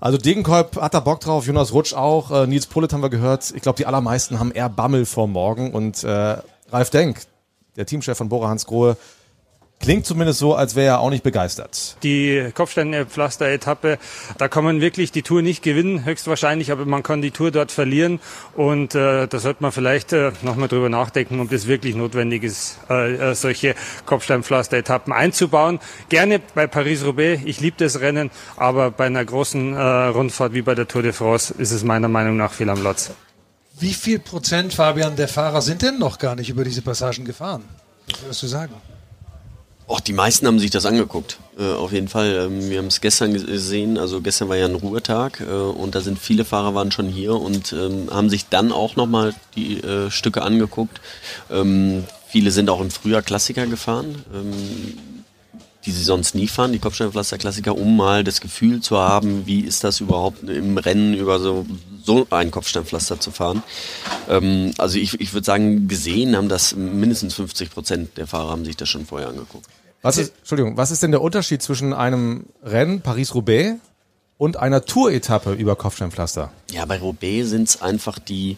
Also 0.00 0.18
Degenkolb 0.18 0.80
hat 0.80 0.94
da 0.94 0.98
Bock 0.98 1.20
drauf, 1.20 1.46
Jonas 1.46 1.72
Rutsch 1.72 1.94
auch, 1.94 2.32
äh, 2.32 2.48
Nils 2.48 2.66
Pullet 2.66 2.92
haben 2.92 3.02
wir 3.02 3.10
gehört. 3.10 3.52
Ich 3.54 3.62
glaube, 3.62 3.76
die 3.76 3.86
allermeisten 3.86 4.40
haben 4.40 4.50
eher 4.50 4.68
Bammel 4.68 5.06
vor 5.06 5.28
morgen 5.28 5.72
und 5.72 6.02
äh, 6.02 6.38
Ralf 6.72 6.90
Denk, 6.90 7.20
der 7.76 7.86
Teamchef 7.86 8.16
von 8.16 8.28
Bora 8.28 8.48
Hans 8.48 8.66
Grohe, 8.66 8.96
klingt 9.82 10.06
zumindest 10.06 10.38
so, 10.38 10.54
als 10.54 10.74
wäre 10.76 10.86
er 10.86 11.00
auch 11.00 11.10
nicht 11.10 11.24
begeistert. 11.24 11.96
Die 12.02 12.50
Kopfsteinpflaster-Etappe, 12.54 13.98
da 14.38 14.48
kann 14.48 14.64
man 14.64 14.80
wirklich 14.80 15.12
die 15.12 15.22
Tour 15.22 15.42
nicht 15.42 15.62
gewinnen, 15.62 16.04
höchstwahrscheinlich, 16.04 16.70
aber 16.72 16.86
man 16.86 17.02
kann 17.02 17.20
die 17.20 17.32
Tour 17.32 17.50
dort 17.50 17.72
verlieren 17.72 18.20
und 18.54 18.94
äh, 18.94 19.26
da 19.26 19.38
sollte 19.38 19.62
man 19.62 19.72
vielleicht 19.72 20.12
äh, 20.12 20.32
nochmal 20.42 20.68
drüber 20.68 20.88
nachdenken, 20.88 21.40
ob 21.40 21.50
das 21.50 21.66
wirklich 21.66 21.94
notwendig 21.94 22.44
ist, 22.44 22.78
äh, 22.88 23.32
äh, 23.32 23.34
solche 23.34 23.74
Kopfsteinpflaster-Etappen 24.06 25.12
einzubauen. 25.12 25.80
Gerne 26.08 26.40
bei 26.54 26.66
Paris-Roubaix, 26.66 27.42
ich 27.44 27.60
liebe 27.60 27.76
das 27.78 28.00
Rennen, 28.00 28.30
aber 28.56 28.92
bei 28.92 29.06
einer 29.06 29.24
großen 29.24 29.74
äh, 29.74 29.80
Rundfahrt 29.80 30.54
wie 30.54 30.62
bei 30.62 30.74
der 30.74 30.88
Tour 30.88 31.02
de 31.02 31.12
France 31.12 31.52
ist 31.58 31.72
es 31.72 31.82
meiner 31.82 32.08
Meinung 32.08 32.36
nach 32.36 32.52
fehl 32.52 32.70
am 32.70 32.80
Platz. 32.80 33.10
Wie 33.82 33.94
viel 33.94 34.20
Prozent, 34.20 34.72
Fabian, 34.72 35.16
der 35.16 35.26
Fahrer 35.26 35.60
sind 35.60 35.82
denn 35.82 35.98
noch 35.98 36.20
gar 36.20 36.36
nicht 36.36 36.48
über 36.48 36.62
diese 36.62 36.82
Passagen 36.82 37.24
gefahren? 37.24 37.64
Was 38.08 38.22
würdest 38.22 38.42
du 38.44 38.46
sagen? 38.46 38.74
Och, 39.88 39.98
die 39.98 40.12
meisten 40.12 40.46
haben 40.46 40.60
sich 40.60 40.70
das 40.70 40.86
angeguckt. 40.86 41.40
Äh, 41.58 41.72
auf 41.72 41.90
jeden 41.90 42.06
Fall. 42.06 42.46
Ähm, 42.46 42.70
wir 42.70 42.78
haben 42.78 42.86
es 42.86 43.00
gestern 43.00 43.34
gesehen. 43.34 43.98
Also 43.98 44.20
gestern 44.20 44.48
war 44.48 44.56
ja 44.56 44.66
ein 44.66 44.76
Ruhetag 44.76 45.40
äh, 45.40 45.44
und 45.52 45.96
da 45.96 46.00
sind 46.00 46.20
viele 46.20 46.44
Fahrer 46.44 46.76
waren 46.76 46.92
schon 46.92 47.08
hier 47.08 47.34
und 47.34 47.72
ähm, 47.72 48.08
haben 48.08 48.30
sich 48.30 48.48
dann 48.48 48.70
auch 48.70 48.94
nochmal 48.94 49.34
die 49.56 49.80
äh, 49.80 50.12
Stücke 50.12 50.42
angeguckt. 50.42 51.00
Ähm, 51.50 52.04
viele 52.28 52.52
sind 52.52 52.70
auch 52.70 52.80
im 52.80 52.92
Frühjahr 52.92 53.22
Klassiker 53.22 53.66
gefahren. 53.66 54.14
Die 55.84 55.90
sie 55.90 56.04
sonst 56.04 56.34
nie 56.34 56.46
fahren, 56.46 56.72
die 56.72 56.78
Kopfsteinpflaster-Klassiker, 56.78 57.76
um 57.76 57.96
mal 57.96 58.22
das 58.22 58.40
Gefühl 58.40 58.80
zu 58.80 58.98
haben, 58.98 59.46
wie 59.46 59.60
ist 59.60 59.82
das 59.82 60.00
überhaupt 60.00 60.48
im 60.48 60.78
Rennen 60.78 61.14
über 61.14 61.40
so, 61.40 61.66
so 62.04 62.26
ein 62.30 62.50
Kopfsteinpflaster 62.50 63.18
zu 63.18 63.32
fahren. 63.32 63.62
Ähm, 64.28 64.72
also 64.78 64.98
ich, 64.98 65.20
ich 65.20 65.32
würde 65.32 65.44
sagen, 65.44 65.88
gesehen 65.88 66.36
haben 66.36 66.48
das 66.48 66.76
mindestens 66.76 67.34
50 67.34 67.70
Prozent 67.70 68.16
der 68.16 68.26
Fahrer 68.26 68.50
haben 68.50 68.64
sich 68.64 68.76
das 68.76 68.88
schon 68.88 69.06
vorher 69.06 69.28
angeguckt. 69.28 69.66
Was 70.02 70.18
ist, 70.18 70.32
Entschuldigung, 70.38 70.76
was 70.76 70.90
ist 70.90 71.02
denn 71.02 71.12
der 71.12 71.22
Unterschied 71.22 71.62
zwischen 71.62 71.92
einem 71.92 72.46
Rennen 72.62 73.00
Paris-Roubaix 73.02 73.78
und 74.36 74.56
einer 74.56 74.84
Tour-Etappe 74.84 75.52
über 75.52 75.76
Kopfsteinpflaster? 75.76 76.52
Ja, 76.72 76.84
bei 76.84 76.98
Roubaix 76.98 77.48
sind 77.48 77.68
es 77.68 77.80
einfach 77.80 78.18
die, 78.18 78.56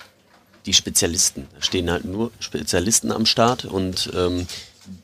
die 0.65 0.73
Spezialisten. 0.73 1.47
Da 1.55 1.63
stehen 1.63 1.91
halt 1.91 2.07
nur 2.07 2.31
Spezialisten 2.39 3.13
am 3.13 3.27
Start 3.27 3.67
und 3.67 4.11
ähm, 4.17 4.47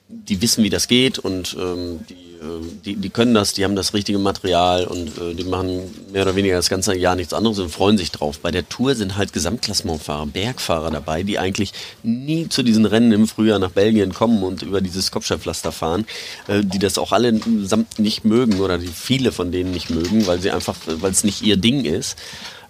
die 0.08 0.42
wissen, 0.42 0.64
wie 0.64 0.70
das 0.70 0.88
geht 0.88 1.18
und 1.18 1.56
ähm, 1.58 2.00
die, 2.08 2.14
äh, 2.14 2.60
die, 2.84 2.96
die 2.96 3.10
können 3.10 3.34
das, 3.34 3.52
die 3.52 3.64
haben 3.64 3.76
das 3.76 3.94
richtige 3.94 4.18
Material 4.18 4.86
und 4.86 5.18
äh, 5.18 5.34
die 5.34 5.44
machen 5.44 5.82
mehr 6.12 6.22
oder 6.22 6.36
weniger 6.36 6.56
das 6.56 6.68
ganze 6.68 6.96
Jahr 6.96 7.14
nichts 7.14 7.34
anderes 7.34 7.58
und 7.58 7.70
freuen 7.70 7.98
sich 7.98 8.10
drauf. 8.10 8.40
Bei 8.40 8.50
der 8.50 8.68
Tour 8.68 8.94
sind 8.94 9.16
halt 9.16 9.32
Gesamtklassementfahrer, 9.32 10.26
Bergfahrer 10.26 10.90
dabei, 10.90 11.22
die 11.22 11.38
eigentlich 11.38 11.72
nie 12.02 12.48
zu 12.48 12.62
diesen 12.62 12.86
Rennen 12.86 13.12
im 13.12 13.28
Frühjahr 13.28 13.58
nach 13.58 13.70
Belgien 13.70 14.14
kommen 14.14 14.42
und 14.42 14.62
über 14.62 14.80
dieses 14.80 15.10
Kopfsteinpflaster 15.10 15.72
fahren, 15.72 16.06
äh, 16.48 16.62
die 16.64 16.78
das 16.78 16.98
auch 16.98 17.12
alle 17.12 17.38
samt 17.62 17.98
nicht 17.98 18.24
mögen 18.24 18.60
oder 18.60 18.78
die 18.78 18.88
viele 18.88 19.32
von 19.32 19.52
denen 19.52 19.72
nicht 19.72 19.90
mögen, 19.90 20.26
weil 20.26 20.40
sie 20.40 20.50
einfach, 20.50 20.76
weil 20.86 21.12
es 21.12 21.24
nicht 21.24 21.42
ihr 21.42 21.56
Ding 21.56 21.84
ist. 21.84 22.16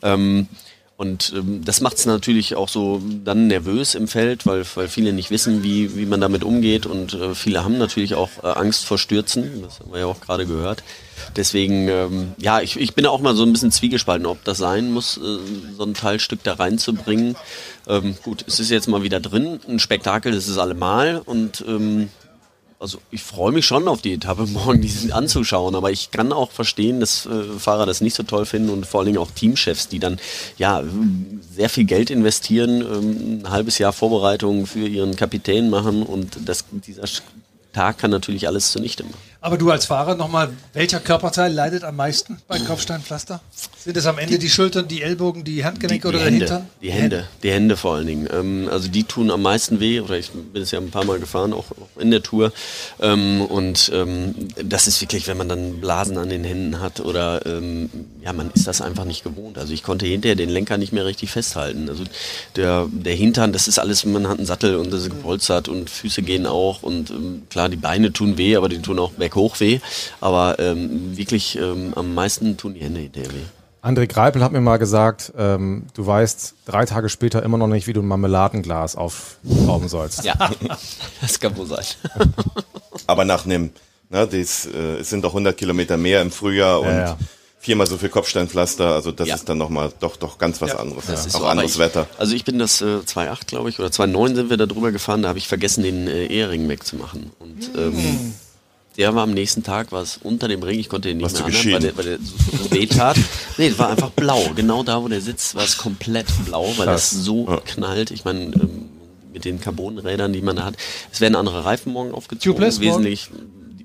Ähm, 0.02 0.48
und 1.00 1.32
ähm, 1.34 1.64
das 1.64 1.80
macht 1.80 1.96
es 1.96 2.04
natürlich 2.04 2.56
auch 2.56 2.68
so 2.68 3.00
dann 3.24 3.46
nervös 3.46 3.94
im 3.94 4.06
Feld, 4.06 4.44
weil, 4.44 4.66
weil 4.74 4.86
viele 4.86 5.14
nicht 5.14 5.30
wissen, 5.30 5.62
wie, 5.62 5.96
wie 5.96 6.04
man 6.04 6.20
damit 6.20 6.44
umgeht. 6.44 6.84
Und 6.84 7.14
äh, 7.14 7.34
viele 7.34 7.64
haben 7.64 7.78
natürlich 7.78 8.16
auch 8.16 8.28
äh, 8.42 8.48
Angst 8.48 8.84
vor 8.84 8.98
Stürzen. 8.98 9.62
Das 9.62 9.80
haben 9.80 9.90
wir 9.92 10.00
ja 10.00 10.04
auch 10.04 10.20
gerade 10.20 10.44
gehört. 10.44 10.82
Deswegen, 11.36 11.88
ähm, 11.88 12.32
ja, 12.36 12.60
ich, 12.60 12.78
ich 12.78 12.94
bin 12.94 13.06
auch 13.06 13.22
mal 13.22 13.34
so 13.34 13.44
ein 13.44 13.52
bisschen 13.54 13.72
zwiegespalten, 13.72 14.26
ob 14.26 14.44
das 14.44 14.58
sein 14.58 14.92
muss, 14.92 15.16
äh, 15.16 15.38
so 15.74 15.84
ein 15.84 15.94
Teilstück 15.94 16.42
da 16.42 16.52
reinzubringen. 16.52 17.34
Ähm, 17.88 18.14
gut, 18.22 18.44
es 18.46 18.60
ist 18.60 18.68
jetzt 18.68 18.86
mal 18.86 19.02
wieder 19.02 19.20
drin. 19.20 19.58
Ein 19.66 19.78
Spektakel 19.78 20.34
ist 20.34 20.48
es 20.48 20.58
allemal. 20.58 21.22
Und 21.24 21.64
ähm, 21.66 22.10
also 22.80 22.98
ich 23.10 23.22
freue 23.22 23.52
mich 23.52 23.66
schon 23.66 23.86
auf 23.86 24.00
die 24.00 24.14
Etappe 24.14 24.46
morgen, 24.46 24.80
die 24.80 25.12
anzuschauen, 25.12 25.74
aber 25.74 25.92
ich 25.92 26.10
kann 26.10 26.32
auch 26.32 26.50
verstehen, 26.50 26.98
dass 26.98 27.26
äh, 27.26 27.58
Fahrer 27.58 27.86
das 27.86 28.00
nicht 28.00 28.16
so 28.16 28.22
toll 28.22 28.46
finden 28.46 28.70
und 28.70 28.86
vor 28.86 29.00
allen 29.00 29.06
Dingen 29.06 29.18
auch 29.18 29.30
Teamchefs, 29.30 29.88
die 29.88 29.98
dann 29.98 30.18
ja 30.56 30.82
sehr 31.54 31.68
viel 31.68 31.84
Geld 31.84 32.10
investieren, 32.10 32.80
ähm, 32.80 33.42
ein 33.42 33.50
halbes 33.50 33.78
Jahr 33.78 33.92
Vorbereitung 33.92 34.66
für 34.66 34.88
ihren 34.88 35.14
Kapitän 35.14 35.70
machen 35.70 36.02
und 36.02 36.38
das, 36.46 36.64
dieser 36.72 37.04
Tag 37.72 37.98
kann 37.98 38.10
natürlich 38.10 38.48
alles 38.48 38.72
zunichte 38.72 39.04
machen. 39.04 39.29
Aber 39.42 39.56
du 39.56 39.70
als 39.70 39.86
Fahrer 39.86 40.16
nochmal, 40.16 40.50
welcher 40.74 41.00
Körperteil 41.00 41.50
leidet 41.50 41.82
am 41.82 41.96
meisten 41.96 42.38
bei 42.46 42.58
Kopfsteinpflaster? 42.58 43.40
Sind 43.78 43.96
es 43.96 44.04
am 44.04 44.18
Ende 44.18 44.38
die, 44.38 44.50
Schultern, 44.50 44.86
die 44.86 45.00
Ellbogen, 45.00 45.44
die 45.44 45.64
Handgelenke 45.64 46.08
oder 46.08 46.18
Hände, 46.18 46.40
der 46.40 46.48
Hintern? 46.48 46.68
Die 46.82 46.92
Hände, 46.92 47.28
die 47.42 47.50
Hände 47.50 47.76
vor 47.78 47.94
allen 47.94 48.06
Dingen. 48.06 48.28
Ähm, 48.30 48.68
also 48.70 48.88
die 48.88 49.04
tun 49.04 49.30
am 49.30 49.40
meisten 49.40 49.80
weh, 49.80 50.00
oder 50.00 50.18
ich 50.18 50.30
bin 50.30 50.60
es 50.60 50.72
ja 50.72 50.78
ein 50.78 50.90
paar 50.90 51.06
Mal 51.06 51.18
gefahren, 51.18 51.54
auch, 51.54 51.70
auch 51.70 52.00
in 52.00 52.10
der 52.10 52.22
Tour. 52.22 52.52
Ähm, 53.00 53.40
und 53.40 53.90
ähm, 53.94 54.34
das 54.62 54.86
ist 54.86 55.00
wirklich, 55.00 55.26
wenn 55.26 55.38
man 55.38 55.48
dann 55.48 55.80
Blasen 55.80 56.18
an 56.18 56.28
den 56.28 56.44
Händen 56.44 56.80
hat 56.80 57.00
oder 57.00 57.46
ähm, 57.46 57.88
ja, 58.22 58.34
man 58.34 58.50
ist 58.54 58.66
das 58.66 58.82
einfach 58.82 59.06
nicht 59.06 59.24
gewohnt. 59.24 59.56
Also 59.56 59.72
ich 59.72 59.82
konnte 59.82 60.04
hinterher 60.04 60.36
den 60.36 60.50
Lenker 60.50 60.76
nicht 60.76 60.92
mehr 60.92 61.06
richtig 61.06 61.30
festhalten. 61.30 61.88
Also 61.88 62.04
der, 62.56 62.88
der 62.92 63.14
Hintern, 63.14 63.54
das 63.54 63.68
ist 63.68 63.78
alles, 63.78 64.04
man 64.04 64.28
hat 64.28 64.36
einen 64.36 64.46
Sattel 64.46 64.76
und 64.76 64.92
das 64.92 65.04
ist 65.04 65.10
gepolstert 65.10 65.68
und 65.68 65.88
Füße 65.88 66.20
gehen 66.20 66.46
auch 66.46 66.82
und 66.82 67.08
ähm, 67.08 67.42
klar, 67.48 67.70
die 67.70 67.76
Beine 67.76 68.12
tun 68.12 68.36
weh, 68.36 68.56
aber 68.56 68.68
die 68.68 68.82
tun 68.82 68.98
auch 68.98 69.12
berghoch 69.30 69.60
weh. 69.60 69.80
Aber 70.20 70.58
ähm, 70.58 71.16
wirklich 71.16 71.56
ähm, 71.56 71.92
am 71.94 72.14
meisten 72.14 72.56
tun 72.56 72.74
die 72.74 72.80
Hände 72.80 73.00
hinterher 73.00 73.30
weh. 73.32 73.44
André 73.82 74.06
Greipel 74.06 74.44
hat 74.44 74.52
mir 74.52 74.60
mal 74.60 74.76
gesagt, 74.76 75.32
ähm, 75.38 75.84
du 75.94 76.06
weißt 76.06 76.54
drei 76.66 76.84
Tage 76.84 77.08
später 77.08 77.42
immer 77.42 77.56
noch 77.56 77.66
nicht, 77.66 77.86
wie 77.86 77.94
du 77.94 78.02
ein 78.02 78.06
Marmeladenglas 78.08 78.94
aufschrauben 78.94 79.88
sollst. 79.88 80.22
Ja, 80.24 80.34
das 81.22 81.40
kann 81.40 81.56
wohl 81.56 81.66
sein. 81.66 81.84
Aber 83.06 83.24
nach 83.24 83.46
einem 83.46 83.70
Na, 84.10 84.26
dies, 84.26 84.66
äh, 84.66 84.98
es 84.98 85.08
sind 85.08 85.24
doch 85.24 85.30
100 85.30 85.56
Kilometer 85.56 85.96
mehr 85.96 86.20
im 86.20 86.30
Frühjahr 86.30 86.80
und 86.80 86.88
ja. 86.88 87.16
viermal 87.58 87.86
so 87.86 87.96
viel 87.96 88.10
Kopfsteinpflaster. 88.10 88.92
Also 88.94 89.12
das 89.12 89.28
Ja. 89.28 89.36
ist 89.36 89.48
dann 89.48 89.56
nochmal 89.56 89.90
doch 89.98 90.16
doch 90.16 90.36
ganz 90.36 90.60
was 90.60 90.74
anderes. 90.74 91.06
Das 91.06 91.24
ist 91.24 91.36
Auch 91.36 91.40
so, 91.40 91.46
anderes 91.46 91.72
ich, 91.72 91.78
Wetter. 91.78 92.06
Also 92.18 92.34
ich 92.34 92.44
bin 92.44 92.58
das 92.58 92.82
äh, 92.82 92.84
2.8, 92.84 93.46
glaube 93.46 93.70
ich, 93.70 93.78
oder 93.80 93.88
2.9 93.88 94.34
sind 94.34 94.50
wir 94.50 94.58
da 94.58 94.66
drüber 94.66 94.92
gefahren, 94.92 95.22
da 95.22 95.30
habe 95.30 95.38
ich 95.38 95.48
vergessen, 95.48 95.84
den 95.84 96.06
äh, 96.06 96.26
Ehering 96.26 96.68
wegzumachen. 96.68 97.30
Und 97.38 97.70
ähm, 97.78 98.34
der 98.96 99.14
war 99.14 99.22
am 99.22 99.32
nächsten 99.32 99.62
Tag, 99.62 99.92
war 99.92 100.02
es 100.02 100.18
unter 100.22 100.48
dem 100.48 100.62
Ring, 100.62 100.78
ich 100.78 100.88
konnte 100.88 101.08
den 101.08 101.18
nicht 101.18 101.24
Warst 101.24 101.46
mehr 101.46 101.46
anhören, 101.46 101.72
weil 101.72 101.80
der, 101.80 101.96
weil 101.96 102.04
der 102.04 102.18
so, 102.18 102.70
weh 102.70 102.86
tat. 102.86 103.16
Nee, 103.56 103.68
es 103.68 103.78
war 103.78 103.90
einfach 103.90 104.10
blau. 104.10 104.50
Genau 104.56 104.82
da, 104.82 105.02
wo 105.02 105.08
der 105.08 105.20
sitzt, 105.20 105.54
war 105.54 105.64
es 105.64 105.78
komplett 105.78 106.26
blau, 106.44 106.72
weil 106.76 106.86
das 106.86 107.10
so 107.10 107.60
knallt. 107.64 108.10
Ich 108.10 108.24
meine, 108.24 108.40
ähm, 108.54 108.90
mit 109.32 109.44
den 109.44 109.60
Carbonrädern, 109.60 110.32
die 110.32 110.42
man 110.42 110.56
da 110.56 110.64
hat. 110.64 110.74
Es 111.12 111.20
werden 111.20 111.36
andere 111.36 111.64
Reifen 111.64 111.92
morgen 111.92 112.12
aufgezogen. 112.12 112.56
Tubeless 112.56 112.80
wesentlich. 112.80 113.30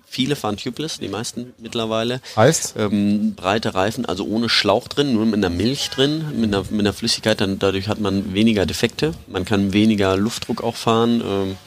Viele 0.08 0.36
fahren 0.36 0.56
Tubeless, 0.56 1.00
die 1.00 1.10
meisten 1.10 1.54
mittlerweile. 1.60 2.22
Heißt? 2.38 2.76
Ähm, 2.78 3.34
breite 3.36 3.76
Reifen, 3.76 4.06
also 4.06 4.26
ohne 4.26 4.48
Schlauch 4.48 4.88
drin, 4.88 5.13
nur 5.13 5.26
mit 5.26 5.36
einer 5.36 5.50
Milch 5.50 5.89
drin, 5.89 6.24
mit 6.39 6.54
einer, 6.54 6.63
mit 6.70 6.80
einer 6.80 6.94
Flüssigkeit, 6.94 7.41
dann, 7.41 7.60
dadurch 7.60 7.89
hat 7.89 8.00
man 8.00 8.34
weniger 8.34 8.65
Defekte, 8.65 9.13
man 9.28 9.44
kann 9.44 9.74
weniger 9.74 10.15
Luftdruck 10.15 10.63
auch 10.63 10.76
fahren. 10.76 11.22
Ähm, 11.26 11.58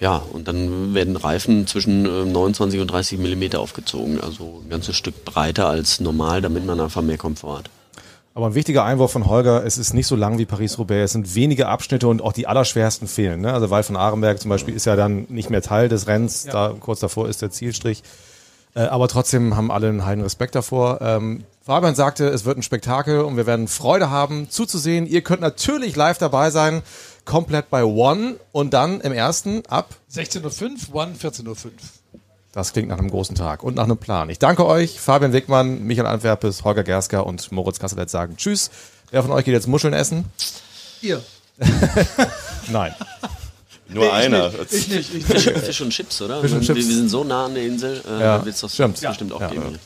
ja, 0.00 0.22
und 0.32 0.48
dann 0.48 0.94
werden 0.94 1.16
Reifen 1.16 1.66
zwischen 1.66 2.04
ähm, 2.06 2.32
29 2.32 2.80
und 2.80 2.90
30 2.90 3.18
Millimeter 3.18 3.60
aufgezogen, 3.60 4.20
also 4.20 4.62
ein 4.64 4.70
ganzes 4.70 4.96
Stück 4.96 5.24
breiter 5.24 5.68
als 5.68 6.00
normal, 6.00 6.40
damit 6.40 6.66
man 6.66 6.80
einfach 6.80 7.02
mehr 7.02 7.18
Komfort 7.18 7.58
hat. 7.58 7.70
Aber 8.34 8.46
ein 8.46 8.54
wichtiger 8.54 8.84
Einwurf 8.84 9.12
von 9.12 9.26
Holger, 9.26 9.64
es 9.64 9.76
ist 9.76 9.92
nicht 9.92 10.06
so 10.06 10.16
lang 10.16 10.38
wie 10.38 10.46
Paris-Roubaix, 10.46 11.04
es 11.04 11.12
sind 11.12 11.34
wenige 11.34 11.68
Abschnitte 11.68 12.08
und 12.08 12.22
auch 12.22 12.32
die 12.32 12.46
allerschwersten 12.46 13.06
fehlen. 13.06 13.42
Ne? 13.42 13.52
Also 13.52 13.68
Wald 13.68 13.84
von 13.84 13.96
Arenberg 13.96 14.40
zum 14.40 14.48
Beispiel 14.48 14.74
ist 14.74 14.86
ja 14.86 14.96
dann 14.96 15.26
nicht 15.28 15.50
mehr 15.50 15.60
Teil 15.60 15.90
des 15.90 16.06
Rennens, 16.06 16.44
da 16.44 16.74
kurz 16.80 17.00
davor 17.00 17.28
ist 17.28 17.42
der 17.42 17.50
Zielstrich. 17.50 18.02
Äh, 18.74 18.84
aber 18.84 19.08
trotzdem 19.08 19.54
haben 19.56 19.70
alle 19.70 19.88
einen 19.88 20.06
heiden 20.06 20.24
Respekt 20.24 20.54
davor. 20.54 21.00
Ähm, 21.02 21.44
Fabian 21.64 21.94
sagte, 21.94 22.26
es 22.28 22.44
wird 22.44 22.58
ein 22.58 22.62
Spektakel 22.62 23.20
und 23.20 23.36
wir 23.36 23.46
werden 23.46 23.68
Freude 23.68 24.10
haben 24.10 24.48
zuzusehen. 24.50 25.06
Ihr 25.06 25.20
könnt 25.20 25.42
natürlich 25.42 25.94
live 25.94 26.18
dabei 26.18 26.50
sein, 26.50 26.82
komplett 27.24 27.70
bei 27.70 27.84
One 27.84 28.36
und 28.52 28.74
dann 28.74 29.00
im 29.00 29.12
ersten 29.12 29.62
ab 29.68 29.94
16.05 30.12 30.90
Uhr, 30.90 31.02
One 31.02 31.14
14.05 31.20 31.70
Das 32.52 32.72
klingt 32.72 32.88
nach 32.88 32.98
einem 32.98 33.10
großen 33.10 33.34
Tag 33.36 33.62
und 33.62 33.76
nach 33.76 33.84
einem 33.84 33.96
Plan. 33.98 34.28
Ich 34.30 34.38
danke 34.38 34.66
euch, 34.66 35.00
Fabian 35.00 35.32
Wegmann, 35.32 35.82
Michael 35.84 36.06
Antwerpes, 36.06 36.64
Holger 36.64 36.82
Gersker 36.82 37.26
und 37.26 37.50
Moritz 37.52 37.78
Kasselet 37.78 38.10
sagen 38.10 38.36
Tschüss. 38.36 38.70
Wer 39.10 39.22
von 39.22 39.30
euch 39.32 39.44
geht 39.44 39.54
jetzt 39.54 39.68
Muscheln 39.68 39.94
essen? 39.94 40.24
Ihr. 41.00 41.22
Nein. 42.70 42.94
Nur 43.88 44.12
einer. 44.12 44.50
Ich 44.70 44.88
nicht, 44.88 45.14
ich 45.14 45.24
Fisch, 45.24 45.46
nicht. 45.46 45.58
Fisch 45.58 45.80
und 45.82 45.90
Chips, 45.90 46.22
oder? 46.22 46.40
Fisch 46.40 46.52
und 46.52 46.60
wir, 46.66 46.74
Chips. 46.74 46.88
wir 46.88 46.96
sind 46.96 47.08
so 47.10 47.24
nah 47.24 47.44
an 47.46 47.54
der 47.54 47.64
Insel, 47.66 48.02
äh, 48.08 48.10
Ja, 48.20 48.38
da 48.38 48.44
wird 48.44 48.54
es 48.54 48.60
das 48.62 48.72
stimmt. 48.74 49.00
bestimmt 49.00 49.32
auch 49.32 49.40
Ja. 49.40 49.48
geben. 49.48 49.78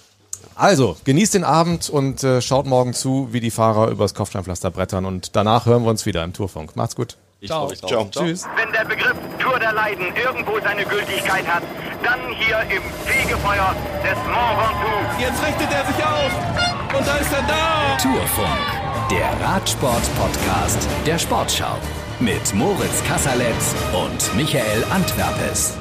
Also, 0.54 0.96
genießt 1.04 1.34
den 1.34 1.44
Abend 1.44 1.90
und 1.90 2.22
äh, 2.22 2.40
schaut 2.40 2.66
morgen 2.66 2.94
zu, 2.94 3.28
wie 3.32 3.40
die 3.40 3.50
Fahrer 3.50 3.88
übers 3.90 4.14
Kopfsteinpflaster 4.14 4.70
brettern 4.70 5.04
und 5.04 5.34
danach 5.36 5.66
hören 5.66 5.82
wir 5.82 5.90
uns 5.90 6.06
wieder 6.06 6.22
im 6.24 6.32
Tourfunk. 6.32 6.76
Macht's 6.76 6.94
gut. 6.96 7.16
Ich 7.46 7.50
Ciao. 7.50 7.60
freue 7.60 7.70
mich 7.70 7.80
drauf. 7.80 8.10
Ciao. 8.10 8.24
Tschüss. 8.24 8.44
Wenn 8.56 8.72
der 8.72 8.84
Begriff 8.84 9.14
Tour 9.38 9.58
der 9.60 9.72
Leiden 9.72 10.06
irgendwo 10.16 10.58
seine 10.60 10.84
Gültigkeit 10.84 11.46
hat, 11.46 11.62
dann 12.02 12.18
hier 12.34 12.58
im 12.62 12.82
Fegefeuer 13.04 13.72
des 14.02 14.18
Mont 14.26 14.58
Ventoux. 14.58 15.20
Jetzt 15.20 15.40
richtet 15.46 15.72
er 15.72 15.84
sich 15.86 16.04
auf. 16.04 16.98
Und 16.98 17.06
da 17.06 17.16
ist 17.18 17.32
er 17.32 17.42
da. 17.42 17.96
Tourfunk, 18.02 19.10
der 19.12 19.46
Radsport-Podcast 19.46 20.88
der 21.06 21.18
Sportschau. 21.20 21.76
Mit 22.18 22.52
Moritz 22.52 23.04
Kasserletz 23.06 23.74
und 23.92 24.34
Michael 24.34 24.84
Antwerpes. 24.90 25.76